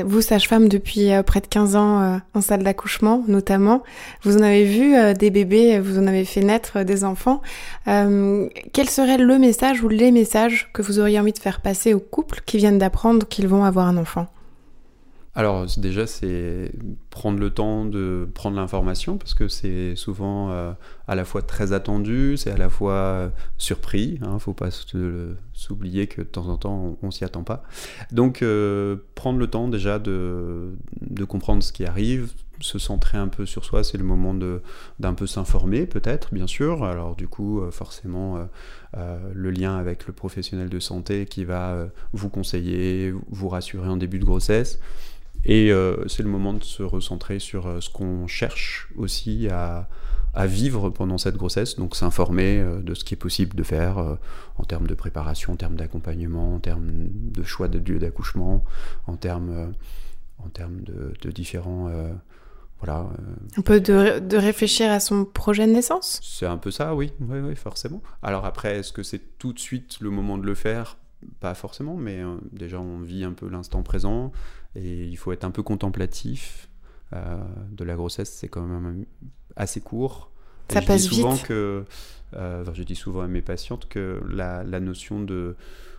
vous, 0.04 0.20
sage-femme 0.20 0.68
depuis 0.68 1.12
euh, 1.12 1.22
près 1.22 1.40
de 1.40 1.46
15 1.46 1.76
ans 1.76 2.02
euh, 2.02 2.16
en 2.34 2.40
salle 2.40 2.62
d'accouchement, 2.62 3.22
notamment, 3.28 3.82
vous 4.22 4.36
en 4.36 4.42
avez 4.42 4.64
vu 4.64 4.96
euh, 4.96 5.14
des 5.14 5.30
bébés, 5.30 5.78
vous 5.78 5.98
en 5.98 6.06
avez 6.06 6.24
fait 6.24 6.40
naître 6.40 6.82
des 6.82 7.04
enfants. 7.04 7.40
quel 7.84 8.88
serait 8.88 9.18
le 9.18 9.38
message 9.38 9.82
ou 9.82 9.88
les 9.88 10.10
messages 10.10 10.70
que 10.72 10.82
vous 10.82 10.98
auriez 10.98 11.20
envie 11.20 11.32
de 11.32 11.38
faire 11.38 11.60
passer 11.60 11.94
aux 11.94 12.00
couples 12.00 12.40
qui 12.44 12.56
viennent 12.56 12.78
d'apprendre 12.78 13.26
qu'ils 13.28 13.48
vont 13.48 13.64
avoir 13.64 13.86
un 13.86 13.96
enfant? 13.96 14.26
Alors 15.34 15.64
déjà, 15.78 16.06
c'est 16.06 16.72
prendre 17.08 17.38
le 17.38 17.48
temps 17.48 17.86
de 17.86 18.28
prendre 18.34 18.56
l'information 18.56 19.16
parce 19.16 19.32
que 19.32 19.48
c'est 19.48 19.96
souvent 19.96 20.50
à 21.08 21.14
la 21.14 21.24
fois 21.24 21.40
très 21.40 21.72
attendu, 21.72 22.36
c'est 22.36 22.50
à 22.50 22.58
la 22.58 22.68
fois 22.68 23.30
surpris. 23.56 24.18
Il 24.20 24.26
hein, 24.26 24.34
ne 24.34 24.38
faut 24.38 24.52
pas 24.52 24.70
s'oublier 25.62 26.06
que 26.06 26.22
de 26.22 26.26
temps 26.26 26.48
en 26.48 26.56
temps, 26.56 26.96
on, 27.02 27.10
s'y 27.10 27.24
attend 27.24 27.44
pas. 27.44 27.62
Donc 28.10 28.42
euh, 28.42 28.96
prendre 29.14 29.38
le 29.38 29.46
temps 29.46 29.68
déjà 29.68 29.98
de, 29.98 30.72
de, 31.00 31.24
comprendre 31.24 31.62
ce 31.62 31.72
qui 31.72 31.84
arrive, 31.84 32.32
se 32.60 32.78
centrer 32.78 33.18
un 33.18 33.28
peu 33.28 33.46
sur 33.46 33.64
soi, 33.64 33.84
c'est 33.84 33.98
le 33.98 34.04
moment 34.04 34.34
d'un 34.98 35.14
peu 35.14 35.26
s'informer 35.26 35.86
peut-être, 35.86 36.32
bien 36.32 36.46
sûr. 36.46 36.84
Alors 36.84 37.16
du 37.16 37.28
coup, 37.28 37.62
forcément, 37.70 38.46
le 38.94 39.50
lien 39.50 39.76
avec 39.76 40.06
le 40.06 40.12
professionnel 40.12 40.68
de 40.68 40.78
santé 40.78 41.26
qui 41.26 41.44
va 41.44 41.88
vous 42.12 42.28
conseiller, 42.28 43.12
vous 43.30 43.48
rassurer 43.48 43.88
en 43.88 43.96
début 43.96 44.18
de 44.18 44.24
grossesse. 44.24 44.78
Et 45.44 45.72
euh, 45.72 46.06
c'est 46.08 46.22
le 46.22 46.28
moment 46.28 46.52
de 46.52 46.62
se 46.62 46.82
recentrer 46.82 47.38
sur 47.38 47.66
euh, 47.66 47.80
ce 47.80 47.90
qu'on 47.90 48.26
cherche 48.26 48.88
aussi 48.96 49.48
à, 49.48 49.88
vivre 50.46 50.88
pendant 50.88 51.18
cette 51.18 51.36
grossesse, 51.36 51.76
donc 51.76 51.94
s'informer 51.94 52.58
euh, 52.58 52.80
de 52.80 52.94
ce 52.94 53.04
qui 53.04 53.12
est 53.12 53.18
possible 53.18 53.54
de 53.54 53.62
faire 53.62 54.16
en 54.56 54.64
termes 54.64 54.86
de 54.86 54.94
préparation, 54.94 55.52
en 55.52 55.56
termes 55.56 55.76
d'accompagnement, 55.76 56.54
en 56.54 56.58
termes 56.58 56.90
de 56.90 57.42
choix 57.42 57.68
de 57.68 57.78
lieu 57.78 57.98
d'accouchement, 57.98 58.64
en 59.06 59.16
termes, 59.16 59.74
en 60.38 60.48
termes 60.48 60.80
de, 60.80 61.30
différents... 61.30 61.90
voilà, 62.78 63.10
un 63.58 63.62
peu 63.62 63.78
de, 63.78 64.36
réfléchir 64.36 64.90
à 64.90 65.00
son 65.00 65.26
projet 65.26 65.66
de 65.66 65.72
naissance? 65.72 66.18
C'est 66.22 66.46
un 66.46 66.56
peu 66.56 66.70
ça, 66.70 66.94
oui, 66.94 67.12
oui, 67.20 67.40
oui, 67.40 67.54
forcément. 67.54 68.00
Alors 68.22 68.46
après, 68.46 68.78
est-ce 68.78 68.92
que 68.92 69.02
c'est 69.02 69.38
tout 69.38 69.52
de 69.52 69.58
suite 69.58 70.00
le 70.00 70.08
moment 70.08 70.38
de 70.38 70.46
le 70.46 70.54
faire? 70.54 70.96
Pas 71.40 71.54
forcément, 71.54 71.96
mais 71.96 72.20
déjà 72.52 72.80
on 72.80 73.00
vit 73.00 73.24
un 73.24 73.32
peu 73.32 73.48
l'instant 73.48 73.82
présent. 73.82 74.32
Et 74.74 75.04
il 75.04 75.16
faut 75.16 75.32
être 75.32 75.44
un 75.44 75.50
peu 75.50 75.62
contemplatif. 75.62 76.68
Euh, 77.14 77.36
de 77.70 77.84
la 77.84 77.94
grossesse, 77.94 78.30
c'est 78.30 78.48
quand 78.48 78.62
même 78.66 79.04
assez 79.56 79.80
court. 79.80 80.30
Ça 80.70 80.80
je 80.80 80.86
passe 80.86 81.02
dis 81.02 81.16
souvent 81.16 81.34
vite. 81.34 81.44
que, 81.44 81.84
euh, 82.34 82.64
je 82.72 82.82
dis 82.82 82.94
souvent 82.94 83.20
à 83.20 83.26
mes 83.26 83.42
patientes 83.42 83.86
que 83.88 84.22
la, 84.30 84.64
la 84.64 84.80
notion 84.80 85.20
de, 85.20 85.56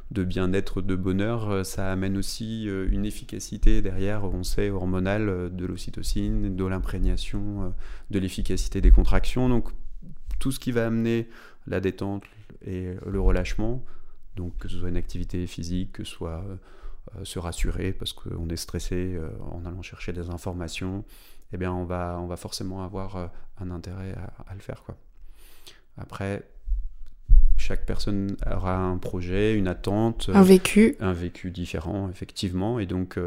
de 0.10 0.24
bien-être, 0.24 0.82
de 0.82 0.96
bonheur, 0.96 1.52
euh, 1.52 1.64
ça 1.64 1.92
amène 1.92 2.18
aussi 2.18 2.64
une 2.64 3.06
efficacité 3.06 3.84
derrière, 3.84 4.24
on 4.24 4.44
sait, 4.44 4.72
hormonale, 4.72 5.52
de 5.54 5.66
l'ocytocine, 5.68 6.56
de 6.56 6.66
l'imprégnation, 6.66 7.74
de 8.10 8.20
l'efficacité 8.20 8.82
des 8.82 8.92
contractions. 8.92 9.50
Donc 9.50 9.70
tout 10.40 10.52
ce 10.52 10.60
qui 10.60 10.72
va 10.72 10.88
amener 10.88 11.30
la 11.68 11.80
détente 11.80 12.24
et 12.66 12.96
le 13.06 13.22
relâchement, 13.22 13.84
donc 14.36 14.58
que 14.58 14.68
ce 14.68 14.80
soit 14.80 14.90
une 14.90 14.98
activité 14.98 15.46
physique, 15.46 15.92
que 15.92 16.04
ce 16.04 16.12
soit 16.12 16.44
se 17.24 17.40
rassurer 17.40 17.94
parce 17.94 18.14
qu'on 18.14 18.50
est 18.50 18.58
stressé 18.58 19.14
euh, 19.16 19.30
en 19.52 19.66
allant 19.66 19.82
chercher 19.82 20.14
des 20.14 20.30
informations, 20.30 21.04
eh 21.52 21.58
bien 21.58 21.72
on 21.72 21.86
va, 21.86 22.18
on 22.20 22.28
va 22.28 22.38
forcément 22.38 22.84
avoir 22.84 23.16
euh, 23.16 23.28
un 23.60 23.72
intérêt 23.72 24.16
à, 24.48 24.54
le 24.54 24.62
faire. 24.62 24.84
Quoi. 24.84 24.96
Après, 25.98 26.44
chaque 27.58 27.86
personne 27.86 28.36
aura 28.50 28.78
un 28.78 28.98
projet, 28.98 29.56
une 29.56 29.68
attente, 29.68 30.30
un 30.34 30.42
vécu, 30.42 30.96
un 31.00 31.14
vécu 31.14 31.52
différent 31.52 32.10
effectivement, 32.10 32.80
et 32.80 32.86
donc 32.86 33.20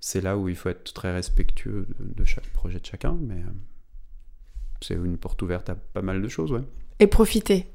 c'est 0.00 0.20
là 0.20 0.36
où 0.36 0.48
il 0.48 0.56
faut 0.56 0.68
être 0.68 0.92
très 0.92 1.12
respectueux 1.12 1.86
de, 2.00 2.24
chaque 2.24 2.48
projet 2.48 2.80
de 2.80 2.86
chacun, 2.86 3.16
mais 3.20 3.42
c'est 4.80 4.94
une 4.94 5.16
porte 5.16 5.40
ouverte 5.42 5.70
à 5.70 5.76
pas 5.76 6.02
mal 6.02 6.20
de 6.20 6.28
choses, 6.28 6.50
ouais. 6.50 6.64
Et 6.98 7.06
profiter. 7.06 7.66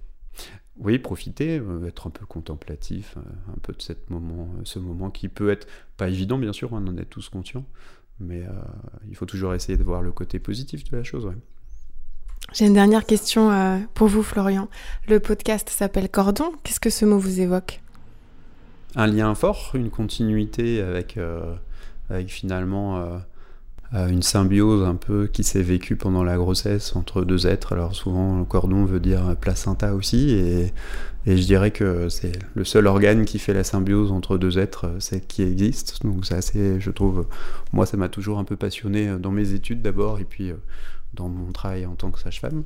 Oui, 0.79 0.97
profiter, 0.97 1.59
euh, 1.59 1.85
être 1.85 2.07
un 2.07 2.09
peu 2.09 2.25
contemplatif, 2.25 3.15
euh, 3.17 3.21
un 3.55 3.59
peu 3.61 3.73
de 3.73 3.81
cette 3.81 4.09
moment, 4.09 4.49
euh, 4.57 4.61
ce 4.63 4.79
moment 4.79 5.11
qui 5.11 5.29
peut 5.29 5.51
être 5.51 5.67
pas 5.97 6.09
évident, 6.09 6.39
bien 6.39 6.53
sûr, 6.53 6.73
on 6.73 6.77
en 6.87 6.97
est 6.97 7.05
tous 7.05 7.29
conscients, 7.29 7.65
mais 8.19 8.43
il 9.09 9.15
faut 9.15 9.25
toujours 9.25 9.53
essayer 9.53 9.77
de 9.77 9.83
voir 9.83 10.01
le 10.01 10.11
côté 10.11 10.39
positif 10.39 10.89
de 10.89 10.95
la 10.95 11.03
chose. 11.03 11.29
J'ai 12.53 12.65
une 12.67 12.73
dernière 12.73 13.05
question 13.05 13.83
pour 13.95 14.07
vous, 14.07 14.23
Florian. 14.23 14.69
Le 15.07 15.19
podcast 15.19 15.69
s'appelle 15.69 16.09
Cordon. 16.09 16.51
Qu'est-ce 16.63 16.79
que 16.79 16.91
ce 16.91 17.05
mot 17.05 17.17
vous 17.17 17.41
évoque? 17.41 17.81
Un 18.95 19.07
lien 19.07 19.33
fort, 19.33 19.71
une 19.73 19.89
continuité 19.89 20.79
avec, 20.81 21.19
avec 22.09 22.29
finalement 22.29 23.19
une 23.93 24.23
symbiose 24.23 24.83
un 24.83 24.95
peu 24.95 25.27
qui 25.27 25.43
s'est 25.43 25.61
vécue 25.61 25.95
pendant 25.95 26.23
la 26.23 26.35
grossesse 26.35 26.95
entre 26.95 27.23
deux 27.23 27.45
êtres. 27.45 27.73
Alors 27.73 27.95
souvent 27.95 28.39
le 28.39 28.45
cordon 28.45 28.85
veut 28.85 28.99
dire 28.99 29.35
placenta 29.39 29.93
aussi 29.93 30.31
et, 30.31 30.73
et 31.25 31.37
je 31.37 31.43
dirais 31.45 31.71
que 31.71 32.09
c'est 32.09 32.31
le 32.55 32.65
seul 32.65 32.87
organe 32.87 33.23
qui 33.23 33.37
fait 33.37 33.53
la 33.53 33.63
symbiose 33.63 34.11
entre 34.11 34.37
deux 34.37 34.57
êtres, 34.57 34.95
c'est 34.99 35.27
qui 35.27 35.43
existe. 35.43 36.03
Donc 36.03 36.25
c'est 36.25 36.79
je 36.79 36.91
trouve, 36.91 37.27
moi 37.71 37.85
ça 37.85 37.95
m'a 37.97 38.09
toujours 38.09 38.39
un 38.39 38.43
peu 38.43 38.55
passionné 38.55 39.17
dans 39.19 39.31
mes 39.31 39.53
études 39.53 39.81
d'abord 39.81 40.19
et 40.19 40.25
puis 40.25 40.51
dans 41.13 41.29
mon 41.29 41.51
travail 41.51 41.85
en 41.85 41.93
tant 41.93 42.09
que 42.09 42.19
sage-femme. 42.19 42.63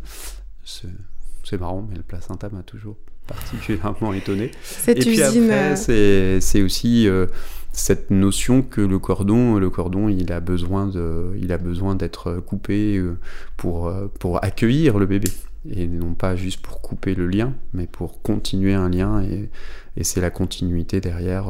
C'est 0.63 1.59
marrant, 1.59 1.85
mais 1.89 1.95
le 1.95 2.03
placenta 2.03 2.49
m'a 2.49 2.63
toujours 2.63 2.97
particulièrement 3.27 4.13
étonné. 4.13 4.51
Cette 4.63 4.99
et 4.99 5.01
puis 5.01 5.21
après, 5.21 5.75
euh, 5.89 6.37
c'est 6.39 6.61
aussi 6.61 7.07
euh, 7.07 7.27
cette 7.71 8.09
notion 8.09 8.61
que 8.61 8.81
le 8.81 8.99
cordon, 8.99 9.57
le 9.59 9.69
cordon, 9.69 10.07
il 10.09 10.31
a 10.31 10.39
besoin 10.39 10.87
de, 10.87 11.31
il 11.39 11.51
a 11.51 11.57
besoin 11.57 11.95
d'être 11.95 12.41
coupé 12.45 12.97
euh, 12.97 13.17
pour 13.57 13.91
pour 14.19 14.43
accueillir 14.43 14.97
le 14.97 15.05
bébé 15.05 15.29
et 15.69 15.85
non 15.87 16.13
pas 16.13 16.35
juste 16.35 16.61
pour 16.61 16.81
couper 16.81 17.13
le 17.13 17.27
lien, 17.27 17.53
mais 17.73 17.87
pour 17.87 18.21
continuer 18.21 18.73
un 18.73 18.89
lien 18.89 19.21
et, 19.21 19.49
et 19.97 20.03
c'est 20.03 20.21
la 20.21 20.29
continuité 20.29 21.01
derrière 21.01 21.47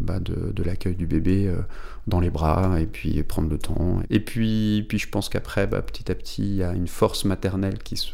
bah 0.00 0.20
de, 0.20 0.52
de 0.52 0.62
l'accueil 0.62 0.94
du 0.96 1.06
bébé 1.06 1.50
dans 2.06 2.20
les 2.20 2.28
bras 2.28 2.78
et 2.78 2.86
puis 2.86 3.22
prendre 3.22 3.48
le 3.48 3.56
temps. 3.56 4.00
Et 4.10 4.20
puis, 4.20 4.84
puis 4.86 4.98
je 4.98 5.08
pense 5.08 5.30
qu'après, 5.30 5.66
bah, 5.66 5.80
petit 5.80 6.10
à 6.10 6.14
petit, 6.14 6.42
il 6.42 6.56
y 6.56 6.62
a 6.62 6.74
une 6.74 6.88
force 6.88 7.24
maternelle 7.24 7.78
qui 7.78 7.96
se 7.96 8.12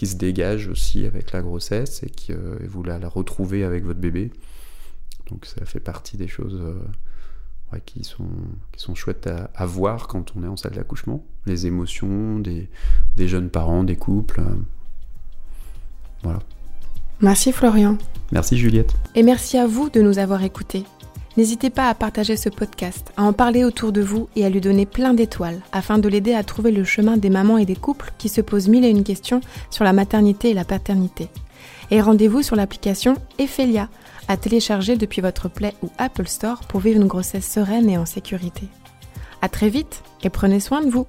qui 0.00 0.06
se 0.06 0.16
dégage 0.16 0.66
aussi 0.68 1.04
avec 1.04 1.30
la 1.32 1.42
grossesse 1.42 2.02
et 2.02 2.08
que 2.08 2.32
euh, 2.32 2.58
vous 2.66 2.82
la, 2.82 2.98
la 2.98 3.06
retrouvez 3.06 3.64
avec 3.64 3.84
votre 3.84 4.00
bébé. 4.00 4.30
Donc 5.28 5.44
ça 5.44 5.62
fait 5.66 5.78
partie 5.78 6.16
des 6.16 6.26
choses 6.26 6.58
euh, 6.58 6.80
ouais, 7.70 7.82
qui, 7.84 8.02
sont, 8.02 8.30
qui 8.72 8.80
sont 8.80 8.94
chouettes 8.94 9.26
à, 9.26 9.50
à, 9.54 9.66
voir 9.66 10.08
quand 10.08 10.34
on 10.36 10.42
est 10.42 10.46
en 10.46 10.56
salle 10.56 10.72
d'accouchement. 10.72 11.22
Les 11.44 11.66
émotions 11.66 12.38
des, 12.38 12.70
des, 13.16 13.28
jeunes 13.28 13.50
parents, 13.50 13.84
des 13.84 13.96
couples. 13.96 14.40
Euh, 14.40 14.54
voilà. 16.22 16.38
Merci 17.20 17.52
Florian. 17.52 17.98
Merci 18.32 18.56
Juliette. 18.56 18.94
Et 19.14 19.22
merci 19.22 19.58
à 19.58 19.66
vous 19.66 19.90
de 19.90 20.00
nous 20.00 20.18
avoir 20.18 20.42
écoutés. 20.42 20.84
N'hésitez 21.36 21.70
pas 21.70 21.88
à 21.88 21.94
partager 21.94 22.36
ce 22.36 22.48
podcast, 22.48 23.12
à 23.16 23.22
en 23.22 23.32
parler 23.32 23.64
autour 23.64 23.92
de 23.92 24.00
vous 24.00 24.28
et 24.34 24.44
à 24.44 24.50
lui 24.50 24.60
donner 24.60 24.84
plein 24.84 25.14
d'étoiles 25.14 25.60
afin 25.70 25.98
de 25.98 26.08
l'aider 26.08 26.34
à 26.34 26.42
trouver 26.42 26.72
le 26.72 26.82
chemin 26.82 27.16
des 27.16 27.30
mamans 27.30 27.58
et 27.58 27.64
des 27.64 27.76
couples 27.76 28.12
qui 28.18 28.28
se 28.28 28.40
posent 28.40 28.68
mille 28.68 28.84
et 28.84 28.90
une 28.90 29.04
questions 29.04 29.40
sur 29.70 29.84
la 29.84 29.92
maternité 29.92 30.50
et 30.50 30.54
la 30.54 30.64
paternité. 30.64 31.28
Et 31.92 32.00
rendez-vous 32.00 32.42
sur 32.42 32.56
l'application 32.56 33.14
Ephelia 33.38 33.88
à 34.28 34.36
télécharger 34.36 34.96
depuis 34.96 35.22
votre 35.22 35.48
Play 35.48 35.74
ou 35.82 35.90
Apple 35.98 36.26
Store 36.26 36.60
pour 36.68 36.80
vivre 36.80 37.00
une 37.00 37.08
grossesse 37.08 37.50
sereine 37.50 37.88
et 37.88 37.98
en 37.98 38.06
sécurité. 38.06 38.68
À 39.42 39.48
très 39.48 39.68
vite 39.68 40.02
et 40.22 40.30
prenez 40.30 40.60
soin 40.60 40.82
de 40.82 40.90
vous. 40.90 41.06